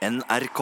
[0.00, 0.60] NRK.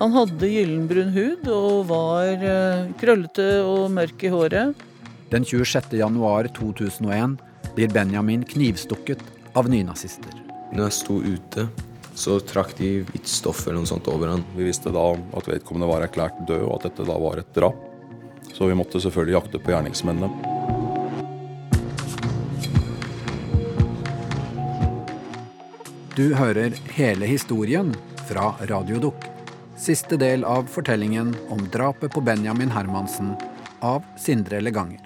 [0.00, 4.80] Han hadde gyllenbrun hud og var eh, krøllete og mørk i håret.
[5.30, 5.94] Den 26.
[6.00, 7.36] januar 2001
[7.76, 9.22] blir Benjamin knivstukket
[9.54, 10.34] av nynazister.
[10.74, 11.68] Når jeg sto ute,
[12.18, 14.42] så trakk de hvitt stoff eller noe sånt over han.
[14.58, 17.78] Vi visste da at vedkommende var erklært død, og at dette da var et drap.
[18.50, 20.53] Så vi måtte selvfølgelig jakte på gjerningsmennene.
[26.14, 27.88] Du hører hele historien
[28.28, 29.24] fra Radiodukk.
[29.74, 33.32] Siste del av fortellingen om drapet på Benjamin Hermansen
[33.82, 35.00] av Sindre Leganger.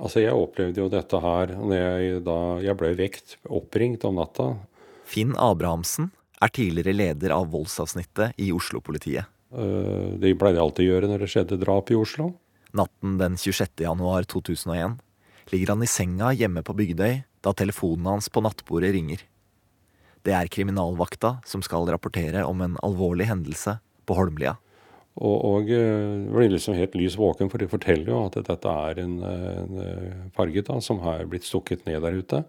[0.00, 4.48] Altså, Jeg opplevde jo dette her når jeg, da jeg ble vekt, oppringt om natta.
[5.06, 6.10] Finn Abrahamsen
[6.42, 9.30] er tidligere leder av voldsavsnittet i Oslo-politiet.
[9.54, 12.32] Eh, Det pleide alltid å gjøre når det skjedde drap i Oslo.
[12.74, 13.84] Natten den 26.
[13.86, 14.98] januar 2001
[15.52, 19.22] ligger han i senga hjemme på Bygdøy da telefonen hans på nattbordet ringer.
[20.26, 24.58] Det er kriminalvakta som skal rapportere om en alvorlig hendelse på Holmlia.
[25.20, 29.00] Og, og eh, blir liksom helt lys våken, for de forteller jo at dette er
[29.02, 32.44] en, en eh, farget da, som har blitt stukket ned der ute.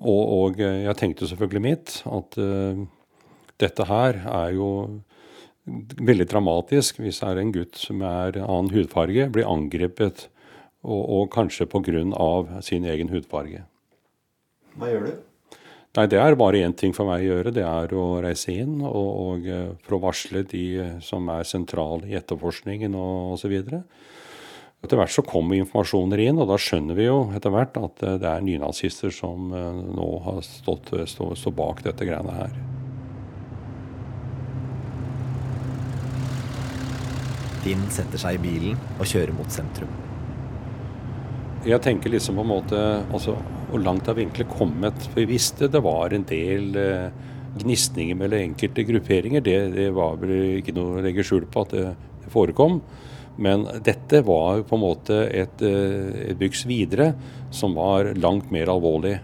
[0.00, 2.82] Og, og eh, jeg tenkte selvfølgelig mitt at uh,
[3.60, 4.68] dette her er jo
[6.00, 10.28] veldig dramatisk hvis det er en gutt som er annen hudfarge, blir angrepet,
[10.82, 12.60] og, og kanskje pga.
[12.62, 13.64] sin egen hudfarge.
[14.76, 15.12] Hva gjør du?
[15.98, 17.50] Nei, det er bare én ting for meg å gjøre.
[17.50, 20.64] Det er å reise inn og, og eh, for å varsle de
[21.02, 23.56] som er sentrale i etterforskningen og osv.
[24.80, 28.20] Etter hvert så kommer informasjoner inn, og da skjønner vi jo etter hvert at eh,
[28.22, 32.54] det er nynazister som eh, nå har stått, stå, stå bak dette greiene her.
[37.60, 40.09] Finn setter seg i bilen og kjører mot sentrum.
[41.60, 42.78] Jeg tenker liksom på en måte
[43.12, 43.34] altså,
[43.68, 44.96] Hvor langt har vi egentlig kommet?
[45.10, 47.10] For vi visste det var en del eh,
[47.60, 49.44] gnisninger mellom enkelte grupperinger.
[49.44, 51.84] Det, det var vel ikke noe å legge skjul på at det,
[52.24, 52.80] det forekom.
[53.40, 57.12] Men dette var på en måte et, eh, et byks videre
[57.54, 59.18] som var langt mer alvorlig.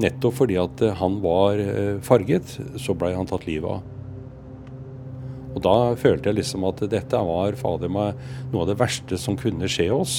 [0.00, 3.90] Nettopp fordi at eh, han var eh, farget, så blei han tatt livet av.
[5.54, 8.18] Og da følte jeg liksom at dette var fader meg
[8.50, 10.16] noe av det verste som kunne skje oss.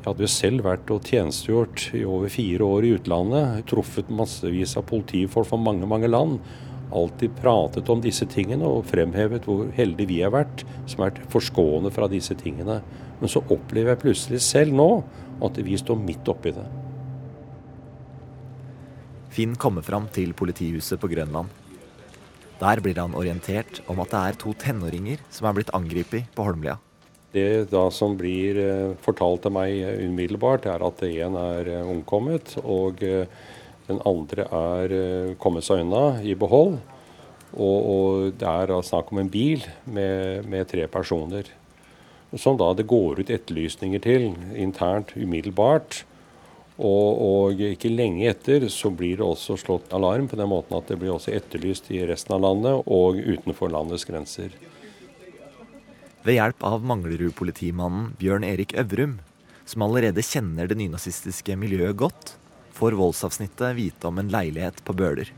[0.00, 3.66] Jeg hadde jo selv vært og tjenestegjort i over fire år i utlandet.
[3.68, 6.38] Truffet massevis av politifolk fra mange, mange land.
[6.96, 11.28] Alltid pratet om disse tingene og fremhevet hvor heldige vi har vært som har vært
[11.36, 12.80] forskånet fra disse tingene.
[13.20, 14.90] Men så opplever jeg plutselig selv nå
[15.44, 16.66] at vi står midt oppi det.
[19.30, 21.52] Finn kommer fram til politihuset på Grønland.
[22.60, 26.48] Der blir han orientert om at det er to tenåringer som er blitt angrepet på
[26.48, 26.80] Holmlia.
[27.30, 32.56] Det da som blir eh, fortalt til meg umiddelbart, er at en er eh, omkommet,
[32.64, 33.30] og eh,
[33.86, 34.92] den andre er
[35.42, 36.78] kommet seg unna i behold.
[37.50, 41.48] Og, og det er snakk om en bil med, med tre personer.
[42.38, 46.04] Som da det går ut etterlysninger til internt umiddelbart.
[46.78, 50.86] Og, og, ikke lenge etter så blir det også slått alarm på den måten at
[50.88, 54.54] det blir også etterlyst i resten av landet og utenfor landets grenser.
[56.20, 59.14] Ved hjelp av Manglerud-politimannen Bjørn Erik Øvrum,
[59.64, 62.34] som allerede kjenner det nynazistiske miljøet godt,
[62.76, 65.30] får voldsavsnittet vite om en leilighet på Bøler.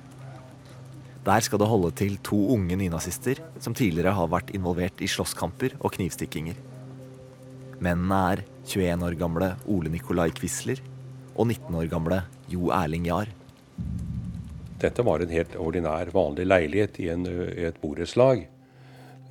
[1.22, 5.76] Der skal det holde til to unge nynazister som tidligere har vært involvert i slåsskamper
[5.78, 6.58] og knivstikkinger.
[7.78, 10.82] Mennene er 21 år gamle Ole Nikolai Quisler
[11.36, 12.18] og 19 år gamle
[12.50, 13.30] Jo Erling Jahr.
[14.82, 18.48] Dette var en helt ordinær, vanlig leilighet i, en, i et borettslag.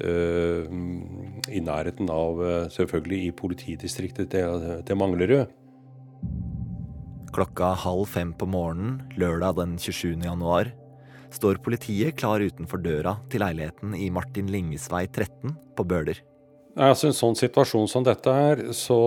[0.02, 0.66] Uh,
[1.52, 5.52] I nærheten av uh, selvfølgelig i politidistriktet til, til Manglerud.
[7.32, 10.18] Klokka halv fem på morgenen lørdag den 27.
[10.26, 10.74] januar
[11.32, 16.20] står politiet klar utenfor døra til leiligheten i Martin Linges vei 13 på Bøler.
[16.76, 19.00] Altså, en sånn situasjon som dette her, så,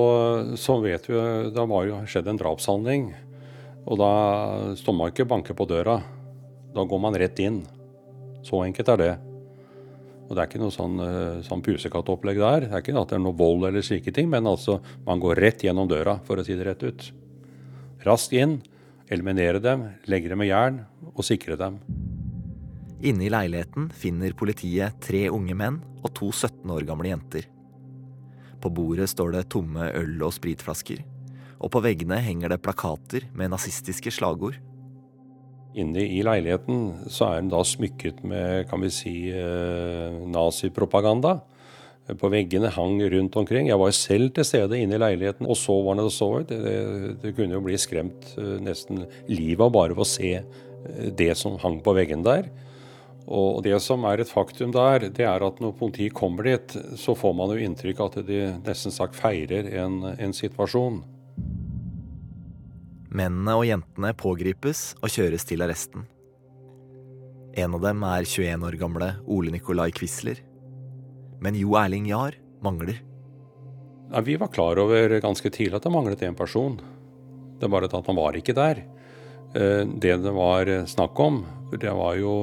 [0.60, 1.16] så vet vi
[1.52, 3.06] Det har jo skjedd en drapshandling.
[3.84, 4.10] Og da
[4.76, 5.98] står man ikke og banker på døra.
[6.74, 7.62] Da går man rett inn.
[8.44, 9.14] Så enkelt er det.
[10.24, 11.00] Og det er ikke noe sånn,
[11.44, 12.66] sånn pusekattopplegg der.
[12.68, 15.42] Det er ikke at det er noe vold eller slike ting, men altså man går
[15.44, 17.10] rett gjennom døra, for å si det rett ut.
[18.04, 18.58] Raskt inn,
[19.12, 20.82] eliminere dem, legge dem med jern
[21.12, 21.78] og sikre dem.
[23.04, 27.48] Inne i leiligheten finner politiet tre unge menn og to 17 år gamle jenter.
[28.64, 31.02] På bordet står det tomme øl- og spritflasker,
[31.60, 34.56] og på veggene henger det plakater med nazistiske slagord.
[35.74, 41.40] Inne i leiligheten så er den da smykket med kan vi si, eh, nazipropaganda.
[42.20, 43.66] På veggene hang rundt omkring.
[43.66, 46.48] Jeg var selv til stede inne i leiligheten og så hva det så ut.
[46.48, 50.34] Det, det, kunne jo bli skremt eh, nesten livet av bare ved å se
[51.16, 52.50] det som hang på veggen der.
[53.24, 57.16] Og det som er et faktum der, det er at når politiet kommer dit, så
[57.16, 61.00] får man jo inntrykk av at de nesten sagt feirer en, en situasjon.
[63.14, 66.08] Mennene og jentene pågripes og kjøres til arresten.
[67.54, 70.40] En av dem er 21 år gamle Ole Nikolai Quisler.
[71.38, 72.34] Men Jo Erling Jahr
[72.64, 72.98] mangler.
[74.10, 76.80] Ja, vi var klar over ganske tidlig at det manglet en person.
[77.54, 78.82] Det er bare at han var ikke der.
[79.54, 82.34] Eh, det det var snakk om, det var jo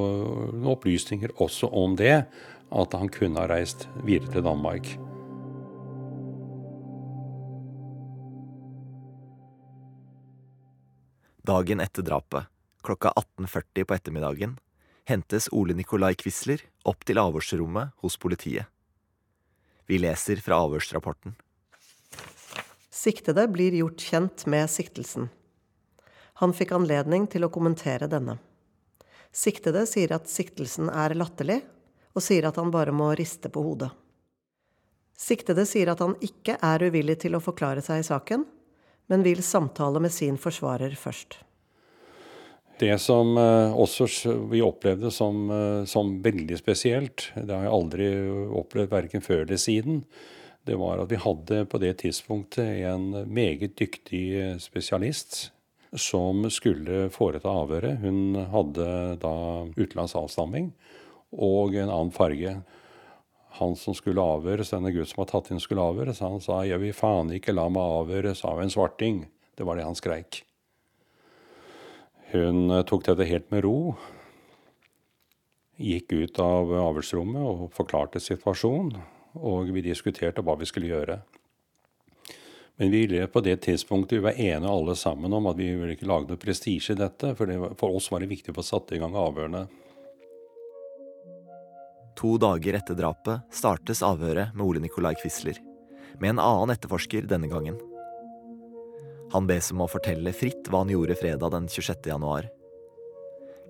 [0.55, 2.23] noen opplysninger også om det,
[2.71, 4.87] at han kunne ha reist videre til Danmark.
[11.51, 12.43] Dagen etter drapet,
[12.81, 14.53] klokka 18.40 på ettermiddagen,
[15.03, 18.69] hentes Ole Nikolai Quisler opp til avhørsrommet hos politiet.
[19.89, 21.33] Vi leser fra avhørsrapporten.
[22.87, 25.27] Siktede blir gjort kjent med siktelsen.
[26.39, 28.37] Han fikk anledning til å kommentere denne.
[29.35, 31.59] Siktede sier at siktelsen er latterlig,
[32.15, 33.91] og sier at han bare må riste på hodet.
[35.19, 38.47] Siktede sier at han ikke er uvillig til å forklare seg i saken,
[39.11, 41.41] men vil samtale med sin forsvarer først.
[42.81, 44.07] Det som eh, også
[44.49, 48.07] vi opplevde som, eh, som veldig spesielt, det har jeg aldri
[48.63, 50.05] opplevd verken før eller siden,
[50.65, 55.51] det var at vi hadde på det tidspunktet en meget dyktig eh, spesialist
[55.91, 57.99] som skulle foreta avhøret.
[58.01, 58.87] Hun hadde
[59.21, 59.35] da
[59.75, 60.71] utenlandsk avstamming
[61.35, 62.61] og en annen farge.
[63.59, 66.79] Han som skulle avhøres, denne gutt som var tatt inn, skulle avhøres, han sa 'jeg
[66.79, 69.25] vil faen ikke la meg avhøres av en svarting'.
[69.57, 70.43] Det var det han skreik.
[72.31, 73.95] Hun eh, tok dette helt med ro.
[75.81, 79.01] Gikk ut av avhørsrommet og forklarte situasjonen.
[79.35, 81.21] Og vi diskuterte hva vi skulle gjøre.
[82.81, 86.07] Men vi på det tidspunktet vi var enige alle sammen om at vi ville ikke
[86.09, 87.35] lage noe prestisje i dette.
[87.37, 89.67] For det, for oss var det viktig å få satt i gang avhørene.
[92.21, 95.57] To dager etter drapet startes avhøret med Ole Nikolai Quisler.
[96.21, 97.79] Med en annen etterforsker denne gangen.
[99.33, 102.11] Han bes om å fortelle fritt hva han gjorde fredag den 26.
[102.11, 102.45] januar.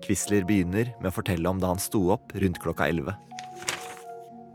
[0.04, 3.16] Quisler begynner med å fortelle om da han sto opp rundt klokka 11.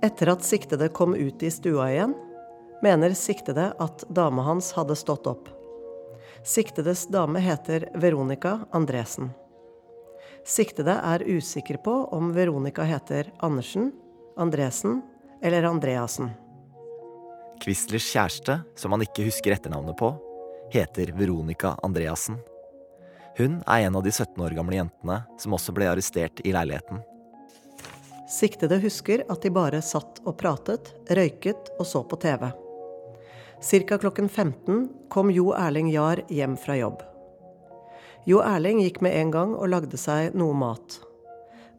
[0.05, 2.13] Etter at siktede kom ut i stua igjen,
[2.85, 5.49] mener siktede at dama hans hadde stått opp.
[6.45, 9.33] Siktedes dame heter Veronica Andresen.
[10.47, 13.91] Siktede er usikker på om Veronica heter Andersen,
[14.37, 15.01] Andresen
[15.43, 16.29] eller Andreassen.
[17.59, 20.13] Quislers kjæreste, som han ikke husker etternavnet på,
[20.71, 22.37] heter Veronica Andreassen.
[23.37, 27.03] Hun er en av de 17 år gamle jentene som også ble arrestert i leiligheten.
[28.31, 32.47] Siktede husker at de bare satt og pratet, røyket og så på TV.
[33.59, 33.99] Ca.
[33.99, 37.03] klokken 15 kom Jo Erling Jahr hjem fra jobb.
[38.27, 40.97] Jo Erling gikk med en gang og lagde seg noe mat.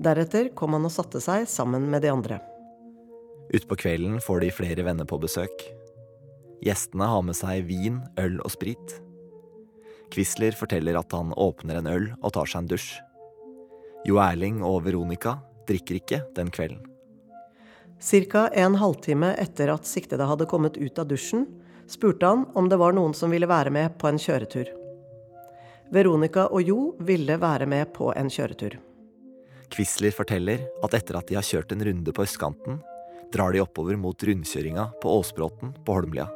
[0.01, 2.39] Deretter kom han og satte seg sammen med de andre.
[3.53, 5.67] Utpå kvelden får de flere venner på besøk.
[6.65, 8.97] Gjestene har med seg vin, øl og sprit.
[10.09, 12.89] Quisler forteller at han åpner en øl og tar seg en dusj.
[14.09, 15.37] Jo Erling og Veronica
[15.69, 16.81] drikker ikke den kvelden.
[18.01, 18.49] Ca.
[18.57, 21.45] en halvtime etter at siktede hadde kommet ut av dusjen,
[21.91, 24.78] spurte han om det var noen som ville være med på en kjøretur.
[25.89, 28.77] Veronica og Jo ville være med på en kjøretur.
[29.73, 32.81] Quisler forteller at etter at de har kjørt en runde på østkanten,
[33.33, 36.29] drar de oppover mot rundkjøringa på Åsbråten på Holmlia.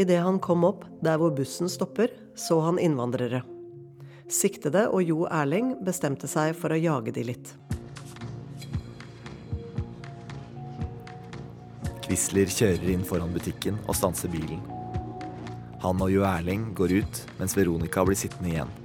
[0.00, 3.42] Idet han kom opp der hvor bussen stopper, så han innvandrere.
[4.30, 7.54] Siktede og Jo Erling bestemte seg for å jage de litt.
[12.04, 14.62] Quisler kjører inn foran butikken og stanser bilen.
[15.80, 18.79] Han og Jo Erling går ut, mens Veronica blir sittende igjen.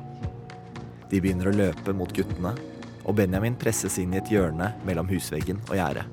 [1.12, 2.56] De begynner å løpe mot guttene,
[3.06, 6.06] og Benjamin presses inn i et hjørne mellom husveggen og gjerdet.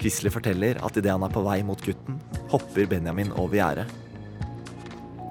[0.00, 2.18] Quisler forteller at idet han er på vei mot gutten,
[2.52, 3.86] hopper Benjamin over gjerdet.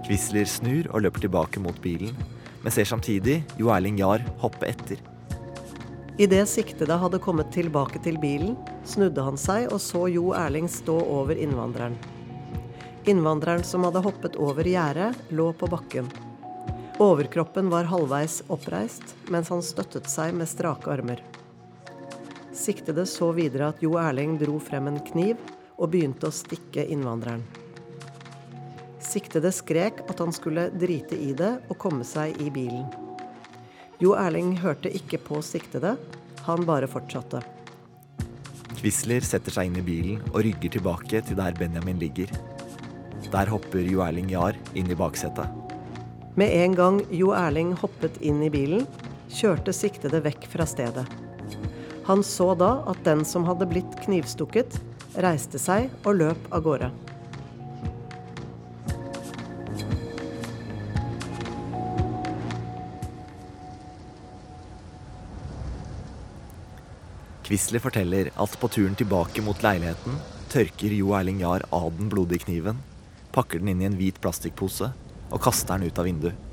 [0.03, 2.13] Quisler snur og løper tilbake mot bilen,
[2.63, 5.01] men ser samtidig Jo Erling Jahr hoppe etter.
[6.22, 8.53] Idet siktede hadde kommet tilbake til bilen,
[8.86, 11.98] snudde han seg og så Jo Erling stå over innvandreren.
[13.10, 16.07] Innvandreren som hadde hoppet over gjerdet, lå på bakken.
[17.03, 21.19] Overkroppen var halvveis oppreist, mens han støttet seg med strake armer.
[22.55, 25.41] Siktede så videre at Jo Erling dro frem en kniv
[25.75, 27.43] og begynte å stikke innvandreren.
[29.03, 32.86] Siktede skrek at han skulle drite i det og komme seg i bilen.
[34.00, 35.98] Jo Erling hørte ikke på siktede,
[36.45, 37.41] han bare fortsatte.
[38.79, 42.31] Quisler setter seg inn i bilen og rygger tilbake til der Benjamin ligger.
[43.27, 45.62] Der hopper Jo Erling Jahr inn i baksetet.
[46.36, 48.88] Med en gang Jo Erling hoppet inn i bilen,
[49.30, 51.06] kjørte siktede vekk fra stedet.
[52.08, 54.80] Han så da at den som hadde blitt knivstukket,
[55.22, 56.90] reiste seg og løp av gårde.
[67.46, 70.18] Quisler forteller at på turen tilbake mot leiligheten
[70.50, 72.82] tørker Jo Erling Jahr av den blodige kniven,
[73.38, 74.90] pakker den inn i en hvit plastikkpose
[75.34, 76.50] og kaster den ut av vinduet.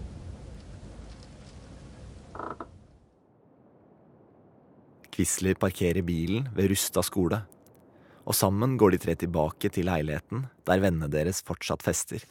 [5.10, 7.42] Quisler parkerer bilen ved Rusta skole,
[8.24, 12.24] og sammen går de tre tilbake til leiligheten der vennene deres fortsatt fester.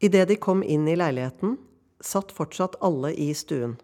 [0.00, 1.56] Idet de kom inn i leiligheten,
[2.00, 3.74] satt fortsatt alle i stuen.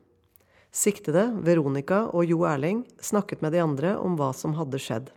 [0.77, 5.11] Siktede, Veronica og Jo Erling snakket med de andre om hva som hadde skjedd.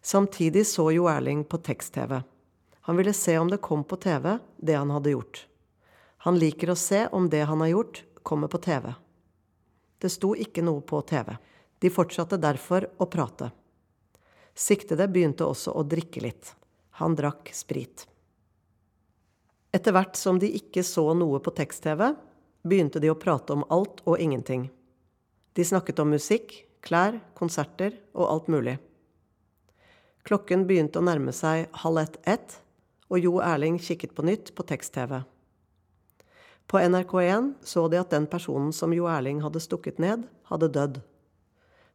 [0.00, 2.20] Samtidig så Jo Erling på tekst-TV.
[2.88, 5.47] Han ville se om det kom på TV, det han hadde gjort.
[6.26, 8.92] Han liker å se om det han har gjort, kommer på TV.
[9.98, 11.36] Det sto ikke noe på TV.
[11.78, 13.50] De fortsatte derfor å prate.
[14.54, 16.54] Siktede begynte også å drikke litt.
[16.98, 18.06] Han drakk sprit.
[19.70, 22.10] Etter hvert som de ikke så noe på tekst-TV,
[22.66, 24.68] begynte de å prate om alt og ingenting.
[25.54, 28.78] De snakket om musikk, klær, konserter og alt mulig.
[30.26, 32.58] Klokken begynte å nærme seg halv ett-ett,
[33.08, 35.22] og Jo Erling kikket på nytt på tekst-TV.
[36.68, 40.98] På NRK1 så de at den personen som Jo Erling hadde stukket ned, hadde dødd.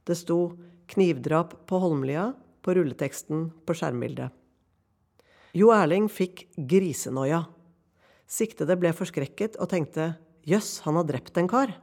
[0.03, 0.57] Det sto
[0.89, 4.33] 'Knivdrap på Holmlia' på rulleteksten på skjermbildet.
[5.53, 7.45] Jo Erling fikk grisenoia.
[8.25, 11.77] Siktede ble forskrekket og tenkte 'jøss, han har drept en kar'.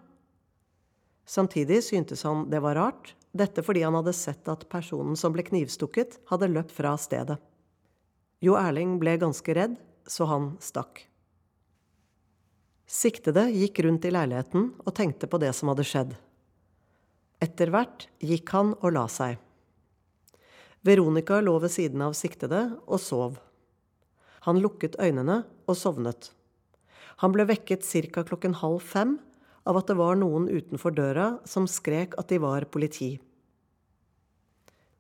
[1.27, 5.47] Samtidig syntes han det var rart, dette fordi han hadde sett at personen som ble
[5.47, 7.39] knivstukket, hadde løpt fra stedet.
[8.43, 9.79] Jo Erling ble ganske redd,
[10.09, 11.10] så han stakk.
[12.91, 16.17] Siktede gikk rundt i leiligheten og tenkte på det som hadde skjedd.
[17.39, 19.39] Etter hvert gikk han og la seg.
[20.83, 23.39] Veronica lå ved siden av siktede og sov.
[24.49, 26.33] Han lukket øynene og sovnet.
[27.23, 28.25] Han ble vekket ca.
[28.27, 29.19] klokken halv fem
[29.69, 33.21] av at det var noen utenfor døra som skrek at de var politi.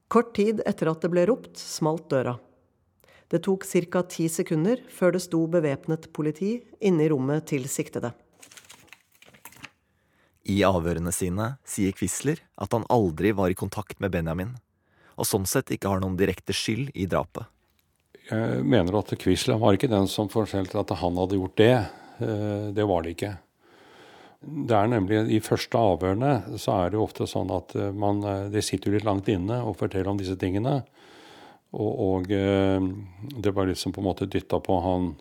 [0.07, 2.37] Kort tid etter at det ble ropt, smalt døra.
[3.31, 4.03] Det tok ca.
[4.03, 8.11] ti sekunder før det sto bevæpnet politi inne i rommet til siktede.
[10.51, 14.57] I avhørene sine sier Quisler at han aldri var i kontakt med Benjamin,
[15.15, 17.47] og sånn sett ikke har noen direkte skyld i drapet.
[18.31, 21.77] Jeg mener at Quisler var ikke den som fortalte at han hadde gjort det.
[22.19, 23.33] Eh, det var det ikke.
[24.41, 28.23] Det er nemlig I første avhørene så er det jo ofte sånn at eh, man,
[28.25, 30.81] eh, det sitter jo litt langt inne og forteller om disse tingene.
[31.71, 35.12] Og, og det var liksom på en måte dytta på han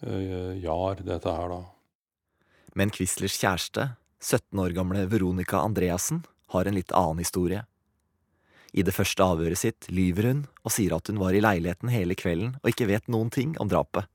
[0.00, 1.60] Jar, dette her, da.
[2.76, 6.22] Men Quislers kjæreste 17 år gamle Veronica Andreassen
[6.52, 7.64] har en litt annen historie.
[8.72, 12.14] I det første avhøret sitt lyver hun og sier at hun var i leiligheten hele
[12.18, 14.06] kvelden og ikke vet noen ting om drapet.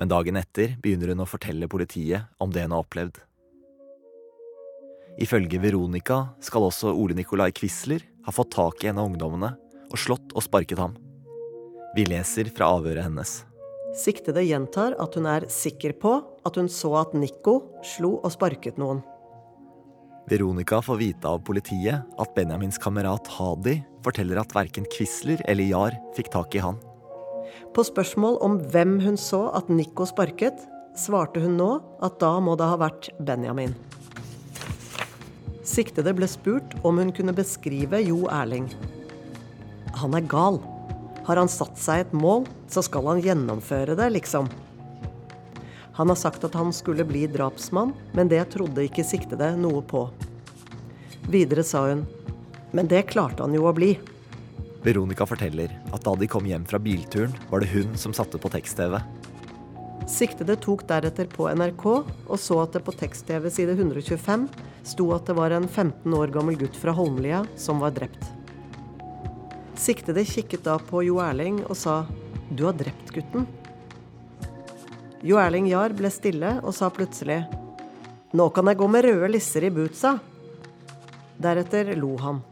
[0.00, 3.20] Men dagen etter begynner hun å fortelle politiet om det hun har opplevd.
[5.22, 9.52] Ifølge Veronica skal også Ole Nikolai Quisler ha fått tak i en av ungdommene
[9.94, 10.98] og slått og sparket ham.
[11.94, 13.44] Vi leser fra avhøret hennes.
[13.94, 17.60] Siktede gjentar at hun er sikker på at hun så at Nico
[17.94, 19.04] slo og sparket noen.
[20.26, 25.98] Veronica får vite av politiet at Benjamins kamerat Hadi forteller at verken Quisler eller Jar
[26.16, 26.80] fikk tak i han.
[27.76, 30.56] På spørsmål om hvem hun så at Nico sparket,
[30.98, 31.70] svarte hun nå
[32.02, 33.76] at da må det ha vært Benjamin.
[35.64, 38.66] Siktede ble spurt om hun kunne beskrive Jo Erling.
[40.00, 40.60] Han er gal.
[41.24, 44.50] Har han satt seg et mål, så skal han gjennomføre det, liksom.
[45.94, 50.08] Han har sagt at han skulle bli drapsmann, men det trodde ikke siktede noe på.
[51.30, 52.02] Videre sa hun
[52.74, 53.94] men det klarte han jo å bli.
[54.84, 58.50] Veronica forteller at da de kom hjem fra bilturen, var det hun som satte på
[58.52, 58.98] tekst-TV.
[60.10, 64.48] Siktede tok deretter på NRK og så at det på tekst-TV side 125
[64.84, 68.33] sto at det var en 15 år gammel gutt fra Holmlia som var drept.
[69.76, 72.06] Siktede kikket da på Jo Erling og sa
[72.50, 73.46] 'Du har drept gutten'.
[75.22, 77.42] Jo Erling Jahr ble stille og sa plutselig
[78.32, 80.20] 'Nå kan jeg gå med røde lisser i bootsa'.
[81.38, 82.42] Deretter lo han.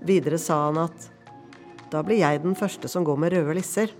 [0.00, 1.10] Videre sa han at
[1.90, 3.92] 'da blir jeg den første som går med røde lisser'.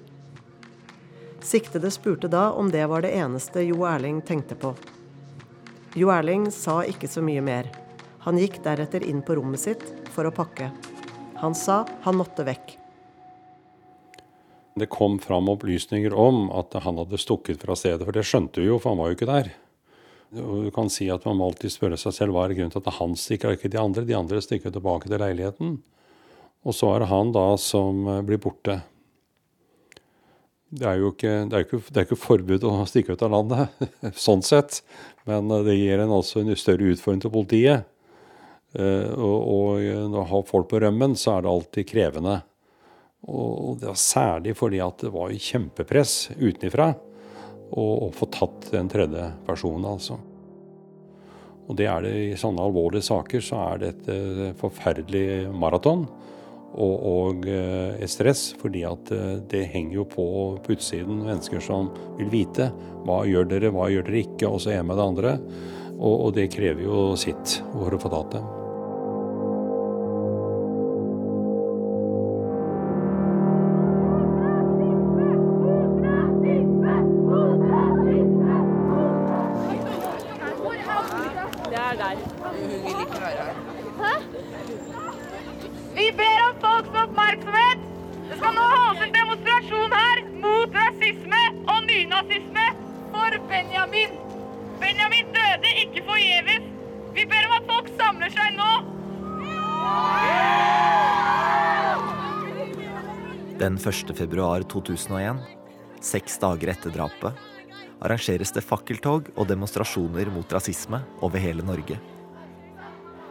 [1.41, 4.75] Siktede spurte da om det var det eneste Jo Erling tenkte på.
[5.95, 7.71] Jo Erling sa ikke så mye mer.
[8.21, 10.73] Han gikk deretter inn på rommet sitt for å pakke.
[11.45, 12.79] Han sa han måtte vekk.
[14.81, 18.71] Det kom fram opplysninger om at han hadde stukket fra stedet, for det skjønte vi
[18.71, 19.51] jo, for han var jo ikke der.
[20.41, 22.81] Og du kan si at Man må alltid spørre seg selv hva er grunnen til
[22.81, 24.07] at han stikker, og ikke de andre.
[24.09, 25.77] De andre stikker tilbake til leiligheten.
[26.65, 28.81] Og så er det han da som eh, blir borte.
[30.75, 33.37] Det er jo ikke, det er ikke, det er ikke forbud å stikke ut av
[33.37, 33.89] landet,
[34.27, 34.81] sånn sett.
[35.29, 37.91] Men eh, det gir en altså en større utfordring til politiet.
[38.75, 42.37] Eh, og, og når man har folk på rømmen, så er det alltid krevende.
[43.25, 46.93] Og det var særlig fordi at det var kjempepress utenfra
[47.75, 50.19] å få tatt den tredje personen, altså.
[51.65, 55.27] Og det er det i sånne alvorlige saker, så er det et eh, forferdelig
[55.57, 56.05] maraton.
[56.75, 60.27] Og, og eh, et stress, fordi at eh, det henger jo på
[60.65, 62.69] på utsiden mennesker som vil vite
[63.07, 65.39] hva gjør dere, hva gjør dere ikke, og så er med det andre.
[65.95, 68.64] Og, og det krever jo sitt for å få tatt dem.
[104.41, 104.67] 1.
[104.73, 105.39] 2001,
[106.03, 107.33] seks dager etter drapet,
[108.05, 112.01] arrangeres det fakkeltog og demonstrasjoner mot rasisme over hele Norge.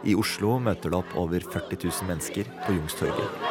[0.04, 3.44] I Oslo møter det opp over 40 000 mennesker på Jungstorget.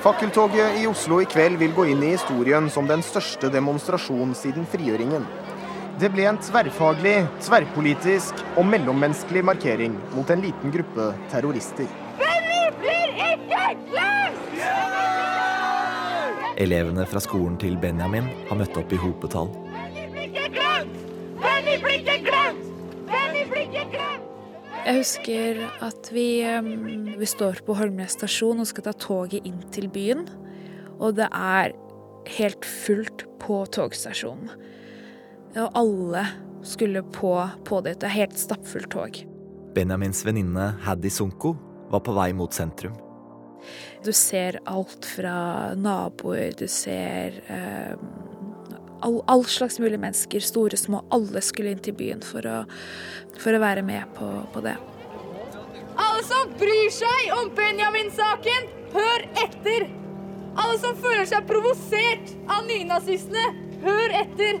[0.00, 4.64] Fakkeltoget i Oslo i kveld vil gå inn i historien som den største demonstrasjonen siden
[4.70, 5.26] frigjøringen.
[6.00, 11.90] Det ble en tverrfaglig, tverrpolitisk og mellommenneskelig markering mot en liten gruppe terrorister.
[12.16, 14.29] Men vi blir ikke glemt!
[16.60, 19.48] Elevene fra skolen til Benjamin har møtt opp i hopetall.
[24.80, 26.26] Jeg husker at vi,
[27.16, 30.26] vi står på Holmnes stasjon og skal ta toget inn til byen.
[31.00, 31.72] Og det er
[32.36, 34.52] helt fullt på togstasjonen.
[35.56, 36.26] Og alle
[36.66, 38.00] skulle på, på det.
[38.02, 39.22] Det er helt stappfullt tog.
[39.74, 41.54] Benjamins venninne Haddy Sunko
[41.90, 42.96] var på vei mot sentrum.
[44.04, 47.94] Du ser alt fra naboer, du ser eh,
[49.00, 51.04] all, all, slags mulige mennesker, store, små.
[51.10, 52.62] Alle skulle inn til byen for å,
[53.40, 54.76] for å være med på, på, det.
[56.00, 59.88] Alle som bryr seg om Benjamin-saken, hør etter!
[60.58, 63.46] Alle som føler seg provosert av nynazistene,
[63.84, 64.60] hør etter!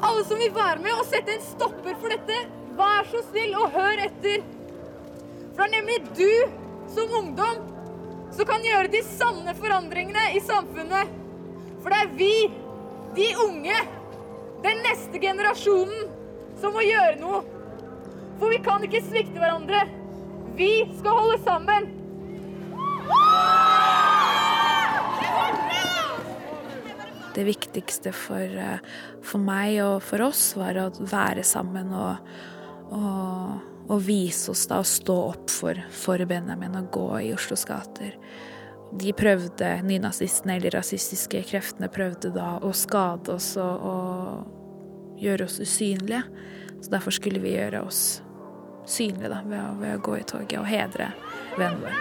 [0.00, 2.38] Alle som vil være med og sette en stopper for dette,
[2.78, 4.42] vær så snill og hør etter!
[5.54, 7.69] For det er nemlig du som ungdom
[8.34, 11.16] som kan gjøre de sanne forandringene i samfunnet.
[11.80, 12.34] For det er vi
[13.16, 13.78] de unge,
[14.64, 16.10] den neste generasjonen,
[16.60, 17.40] som må gjøre noe.
[18.40, 19.82] For vi kan ikke svikte hverandre.
[20.56, 21.88] Vi skal holde sammen.
[27.34, 28.60] Det viktigste for,
[29.22, 32.32] for, meg og for oss var å være sammen og,
[32.90, 37.66] og, og vise oss da å stå opp for, for Benjamin og gå i Oslos
[37.66, 38.14] gater.
[38.90, 45.58] De prøvde, nynazistene eller rasistiske kreftene prøvde da å skade oss og, og gjøre oss
[45.62, 46.22] usynlige.
[46.80, 48.22] Så derfor skulle vi gjøre oss
[48.90, 51.10] synlige da, ved å, ved å gå i toget og hedre
[51.58, 51.98] vennen vår.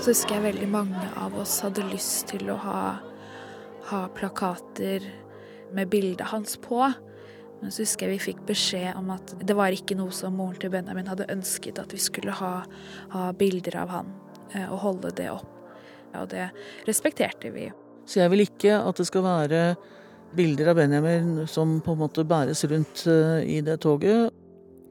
[0.00, 2.80] Så husker jeg veldig mange av oss hadde lyst til å ha,
[3.90, 5.04] ha plakater
[5.76, 6.80] med bildet hans på.
[7.60, 10.58] Men så husker jeg vi fikk beskjed om at det var ikke noe som moren
[10.60, 12.52] til Benjamin hadde ønsket at vi skulle ha,
[13.14, 14.10] ha bilder av han
[14.52, 15.52] eh, og holde det opp.
[16.16, 16.48] Og det
[16.86, 17.70] respekterte vi.
[18.06, 19.62] Så jeg vil ikke at det skal være
[20.36, 24.32] bilder av Benjamin som på en måte bæres rundt eh, i det toget.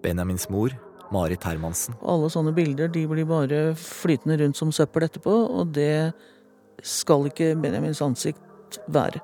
[0.04, 0.74] Benjamins mor,
[1.13, 1.98] Marit Hermansen.
[2.06, 6.13] Alle sånne bilder de blir bare flytende rundt som søppel etterpå, og det
[6.86, 9.21] skal ikke Benjamins ansikt være.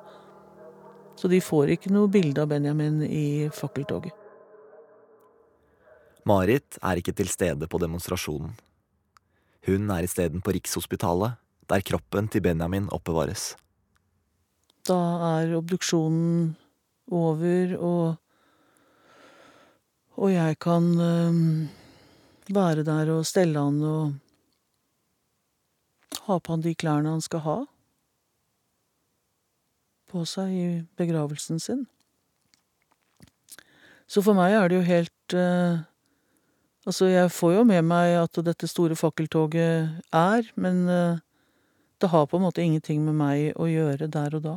[1.22, 4.16] Så de får ikke noe bilde av Benjamin i fakkeltoget.
[6.26, 8.56] Marit er ikke til stede på demonstrasjonen.
[9.68, 11.38] Hun er isteden på Rikshospitalet,
[11.70, 13.52] der kroppen til Benjamin oppbevares.
[14.90, 14.98] Da
[15.38, 16.56] er obduksjonen
[17.14, 18.18] over, og
[20.22, 21.70] Og jeg kan um,
[22.52, 24.12] være der og stelle han og
[26.28, 27.56] ha på han de klærne han skal ha
[30.12, 30.68] på seg i
[31.00, 31.86] begravelsen sin.
[34.12, 35.88] Så for meg er det jo helt uh,
[36.82, 41.20] Altså, jeg får jo med meg at dette store fakkeltoget er, men uh,
[42.02, 44.56] det har på en måte ingenting med meg å gjøre der og da.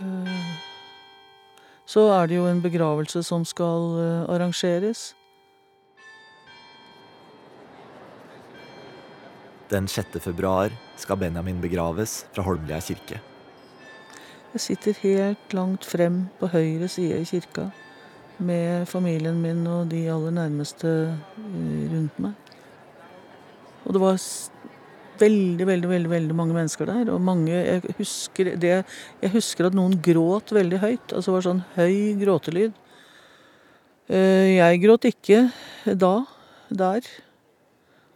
[0.00, 0.56] Eh,
[1.88, 5.14] så er det jo en begravelse som skal eh, arrangeres.
[9.70, 10.20] Den 6.
[10.22, 13.18] februar skal Benjamin begraves fra Holmlia kirke.
[14.54, 17.66] Jeg sitter helt langt frem på høyre side i kirka
[18.38, 22.36] med familien min og de aller nærmeste eh, rundt meg.
[23.86, 24.18] Og det var
[25.20, 27.10] veldig, veldig, veldig, veldig mange mennesker der.
[27.12, 28.72] Og mange Jeg husker, det,
[29.22, 31.12] jeg husker at noen gråt veldig høyt.
[31.12, 32.76] Altså det var sånn høy gråtelyd.
[34.08, 35.40] Eh, Jeg gråt ikke
[35.86, 36.20] da,
[36.70, 37.08] der.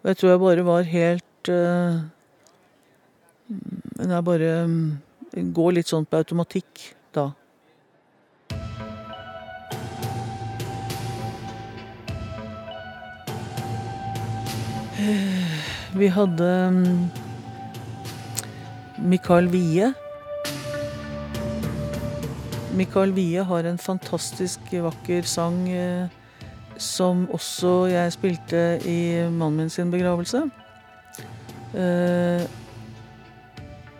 [0.00, 2.00] Og jeg tror jeg bare var helt eh,
[3.98, 7.30] Men er bare mm, går litt sånn på automatikk da.
[15.96, 17.10] Vi hadde mm,
[19.10, 19.92] Mikael Wie.
[22.76, 26.06] Mikael Wie har en fantastisk vakker sang eh,
[26.80, 30.46] som også jeg spilte i mannen min sin begravelse.
[31.74, 32.42] Eh,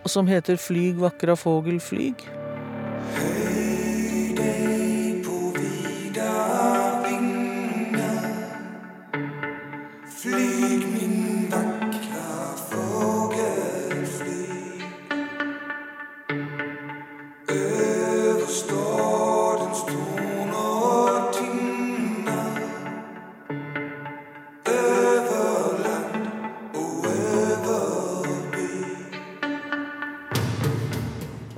[0.05, 2.40] som heter 'Flyg vakra fågel flyg'.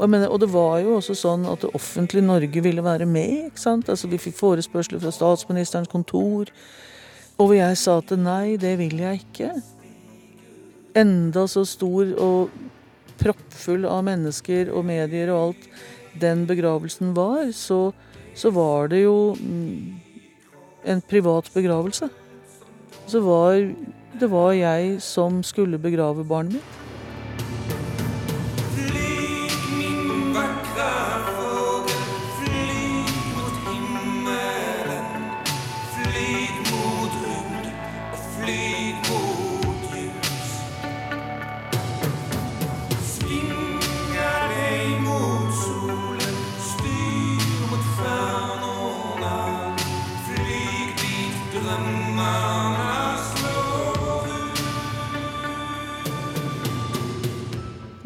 [0.03, 3.47] Og, mener, og det var jo også sånn at det offentlige Norge ville være med.
[3.47, 3.89] ikke sant?
[3.89, 6.51] Altså Vi fikk forespørsler fra statsministerens kontor.
[7.37, 9.53] Og hvor jeg sa at nei, det vil jeg ikke.
[10.99, 12.51] Enda så stor og
[13.21, 15.69] proppfull av mennesker og medier og alt
[16.19, 17.93] den begravelsen var, så,
[18.35, 20.03] så var det jo mm,
[20.93, 22.11] en privat begravelse.
[23.07, 23.55] Så var,
[24.19, 26.82] det var jeg som skulle begrave barnet mitt.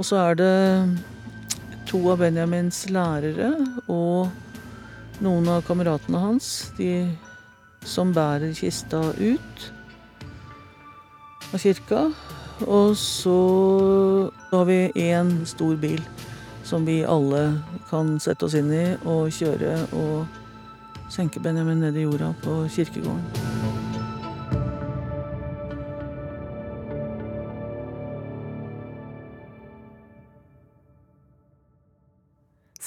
[0.08, 0.56] Så er det
[1.90, 3.50] to av Benjamins lærere
[3.92, 4.30] og
[5.24, 7.10] noen av kameratene hans, de
[7.88, 9.66] som bærer kista ut
[11.52, 12.06] av kirka.
[12.68, 13.36] Og så
[14.52, 14.80] har vi
[15.12, 16.02] én stor bil
[16.68, 17.44] som vi alle
[17.92, 23.47] kan sette oss inn i og kjøre og senke Benjamin ned i jorda på kirkegården.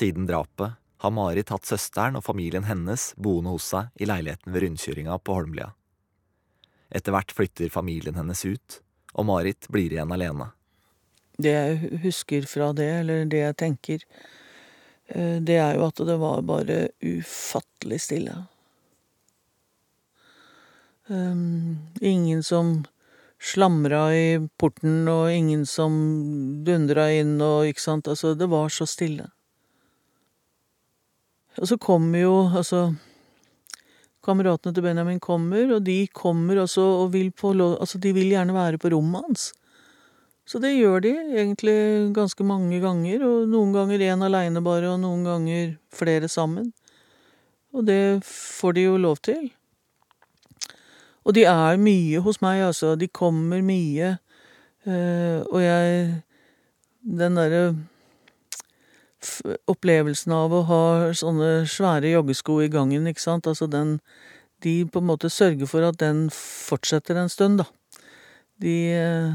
[0.01, 4.63] Siden drapet har Marit hatt søsteren og familien hennes boende hos seg i leiligheten ved
[4.65, 5.67] rundkjøringa på Holmlia.
[6.89, 8.79] Etter hvert flytter familien hennes ut,
[9.13, 10.47] og Marit blir igjen alene.
[11.37, 14.07] Det jeg husker fra det, eller det jeg tenker,
[15.13, 18.37] eh, det er jo at det var bare ufattelig stille.
[21.13, 22.87] Um, ingen som
[23.37, 25.93] slamra i porten, og ingen som
[26.65, 29.29] dundra inn, og ikke sant, altså, det var så stille.
[31.59, 32.91] Og så kommer jo, altså
[34.21, 38.29] Kameratene til Benjamin kommer, og de kommer også og vil få lov Altså, de vil
[38.35, 39.47] gjerne være på rommet hans.
[40.45, 45.01] Så det gjør de egentlig ganske mange ganger, og noen ganger én aleine bare, og
[45.01, 46.73] noen ganger flere sammen.
[47.73, 49.53] Og det får de jo lov til.
[51.25, 52.97] Og de er mye hos meg, altså.
[52.99, 54.17] De kommer mye.
[54.85, 56.25] Eh, og jeg
[57.01, 57.75] Den derre
[59.71, 60.85] opplevelsen av å ha
[61.17, 63.99] sånne svære joggesko i gangen, ikke sant, altså den
[64.61, 67.65] De på en måte sørger for at den fortsetter en stund, da.
[68.61, 69.33] De eh,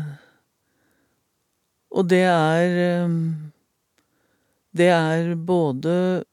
[1.90, 3.16] Og det er eh,
[4.78, 6.26] Det er både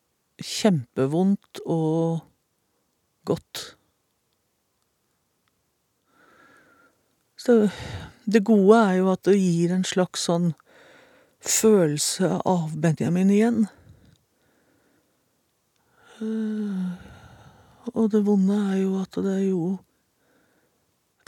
[0.42, 2.20] kjempevondt og
[3.24, 3.76] godt.
[7.38, 7.70] Så
[8.26, 10.52] det gode er jo at det gir en slags sånn
[11.42, 13.64] følelse av Benjamin igjen.
[16.22, 17.08] Eh,
[17.94, 19.78] Og det vonde er jo at det er jo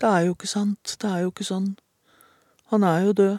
[0.00, 0.96] Det er jo ikke sant.
[1.00, 1.76] Det er jo ikke sånn.
[2.72, 3.38] Han er jo død.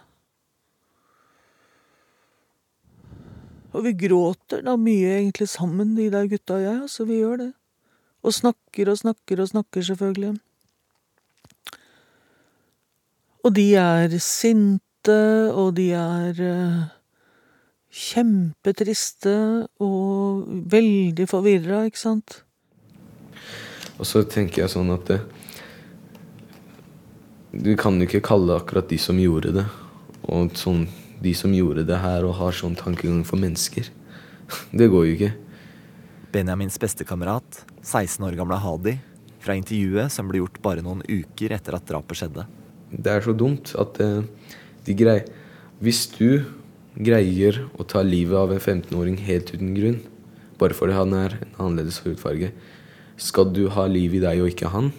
[3.75, 7.37] Og vi gråter da mye egentlig sammen, de der gutta og jeg, altså vi gjør
[7.41, 7.53] det.
[8.23, 10.39] Og snakker og snakker og snakker, selvfølgelig.
[13.43, 16.83] Og de er sinte, og de er eh,
[17.95, 19.35] kjempetriste
[19.83, 22.41] og veldig forvirra, ikke sant?
[23.95, 25.21] Og så tenker jeg sånn at det,
[27.55, 29.65] Du kan jo ikke kalle akkurat de som gjorde det,
[30.27, 30.89] og sånn,
[31.23, 33.87] de som gjorde det her og har sånn tankegang for mennesker.
[34.77, 35.31] Det går jo ikke.
[36.35, 38.97] Benjamins bestekamerat, 16 år gamle Hadi,
[39.39, 42.43] fra intervjuet som ble gjort bare noen uker etter at drapet skjedde.
[42.91, 44.19] Det er så dumt at eh,
[44.85, 45.25] de greier
[45.83, 46.45] Hvis du
[46.95, 49.97] greier å ta livet av en 15-åring helt uten grunn,
[50.55, 52.53] bare fordi han er en annerledes hudfarge,
[53.19, 54.93] skal du ha liv i deg og ikke han?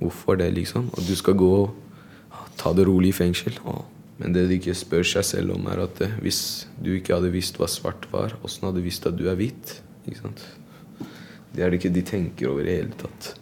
[0.00, 0.90] Hvorfor det, liksom?
[0.94, 3.54] Og du skal gå og ta det rolig i fengsel?
[3.66, 3.84] Åh.
[4.18, 6.40] Men det de ikke spør seg selv om, er at eh, hvis
[6.82, 9.76] du ikke hadde visst hva svart var, åssen hadde du visst at du er hvit?
[10.08, 10.42] Ikke sant?
[11.54, 13.36] Det er det ikke de tenker over i hele tatt.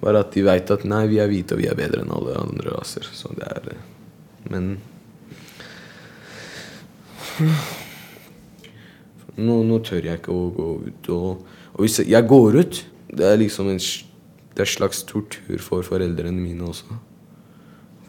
[0.00, 2.36] Bare at de veit at nei, vi er hvite og vi er bedre enn alle
[2.40, 3.04] andre raser.
[3.12, 3.90] Så det er eh,
[4.50, 4.74] Men
[9.36, 11.12] nå, nå tør jeg ikke å gå ut.
[11.14, 12.82] Og, og hvis jeg, går ut,
[13.14, 13.82] det er liksom en
[14.54, 16.94] det er slags tortur for foreldrene mine også.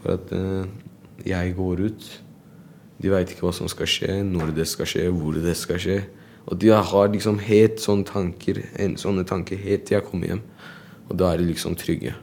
[0.02, 0.68] For at eh,
[1.26, 2.06] jeg går ut.
[3.02, 5.98] De veit ikke hva som skal skje, når det skal skje, hvor det skal skje.
[6.46, 8.62] Og de har liksom helt sånne tanker,
[9.02, 10.44] sånne tanker helt til jeg kommer hjem.
[11.10, 12.14] Og da er de liksom trygge.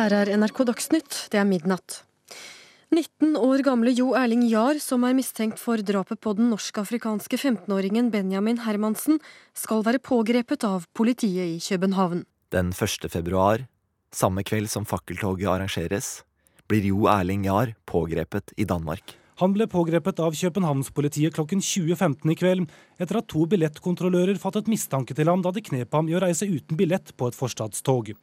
[0.00, 1.98] Her er NRK Dagsnytt, det er midnatt.
[2.88, 8.08] 19 år gamle Jo Erling Jahr, som er mistenkt for drapet på den norsk-afrikanske 15-åringen
[8.08, 9.20] Benjamin Hermansen,
[9.52, 12.22] skal være pågrepet av politiet i København.
[12.48, 13.10] Den 1.
[13.12, 13.66] februar,
[14.08, 16.22] samme kveld som fakkeltoget arrangeres,
[16.64, 19.18] blir Jo Erling Jahr pågrepet i Danmark.
[19.44, 25.12] Han ble pågrepet av Københavnspolitiet klokken 20.15 i kveld, etter at to billettkontrollører fattet mistanke
[25.12, 28.14] til ham da de knep ham i å reise uten billett på et forstadstog.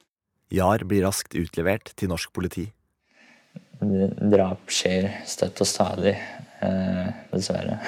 [0.53, 2.69] Jahr blir raskt utlevert til norsk politi.
[3.77, 6.15] Drap skjer støtt og stadig,
[6.63, 7.79] eh, dessverre.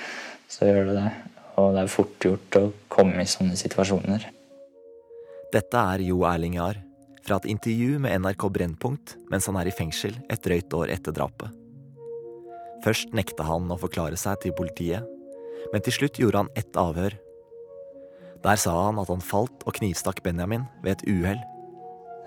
[0.52, 1.10] Så gjør det det.
[1.58, 4.28] Og det er fort gjort å komme i sånne situasjoner.
[5.54, 6.80] Dette er Jo Erling Jahr
[7.24, 11.14] fra et intervju med NRK Brennpunkt mens han er i fengsel et drøyt år etter
[11.14, 11.50] drapet.
[12.84, 15.06] Først nekta han å forklare seg til politiet,
[15.72, 17.16] men til slutt gjorde han ett avhør.
[18.44, 21.40] Der sa han at han falt og knivstakk Benjamin ved et uhell.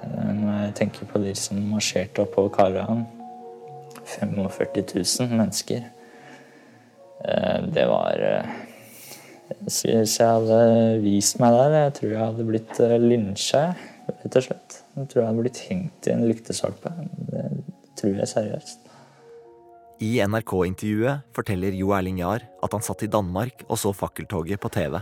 [0.04, 3.06] Eh, Når jeg tenker på de som marsjerte oppover Karahan,
[4.08, 5.84] 45 000 mennesker.
[7.26, 8.56] Eh, Det var eh,
[9.64, 13.64] Hvis jeg hadde vist meg der, jeg tror jeg hadde blitt eh, lynsja,
[14.08, 14.82] rett og slett.
[14.98, 16.92] Jeg tror jeg hadde blitt hengt i en lyktestolpe.
[17.32, 17.46] Det
[17.98, 18.84] tror jeg seriøst.
[20.06, 24.70] I NRK-intervjuet forteller Jo Erling Jahr at han satt i Danmark og så fakkeltoget på
[24.70, 25.00] TV.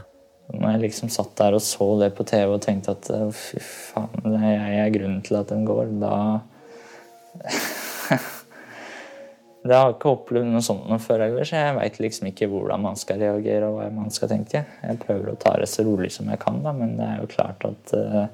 [0.54, 4.14] Når jeg liksom satt der og så det på TV og tenkte at fy faen,
[4.28, 6.16] det er jeg er grunnen til at den går, da
[9.66, 13.00] Jeg har ikke opplevd noe sånt noe før så Jeg veit liksom ikke hvordan man
[13.02, 14.62] skal reagere og hva man skal tenke.
[14.62, 17.32] Jeg prøver å ta det så rolig som jeg kan, da, men det er jo
[17.32, 18.28] klart at eh,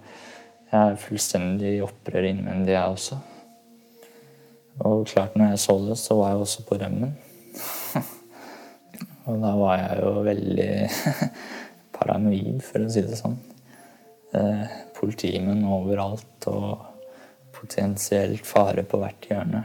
[0.71, 3.21] jeg er fullstendig i opprør innvendig, jeg også.
[4.83, 7.15] Og klart, når jeg så det, så var jeg også på rømmen.
[9.27, 10.69] og da var jeg jo veldig
[12.01, 13.37] paranoid, for å si det sånn.
[14.37, 14.65] Eh,
[14.97, 16.87] politimenn overalt og
[17.55, 19.63] potensielt fare på hvert hjørne.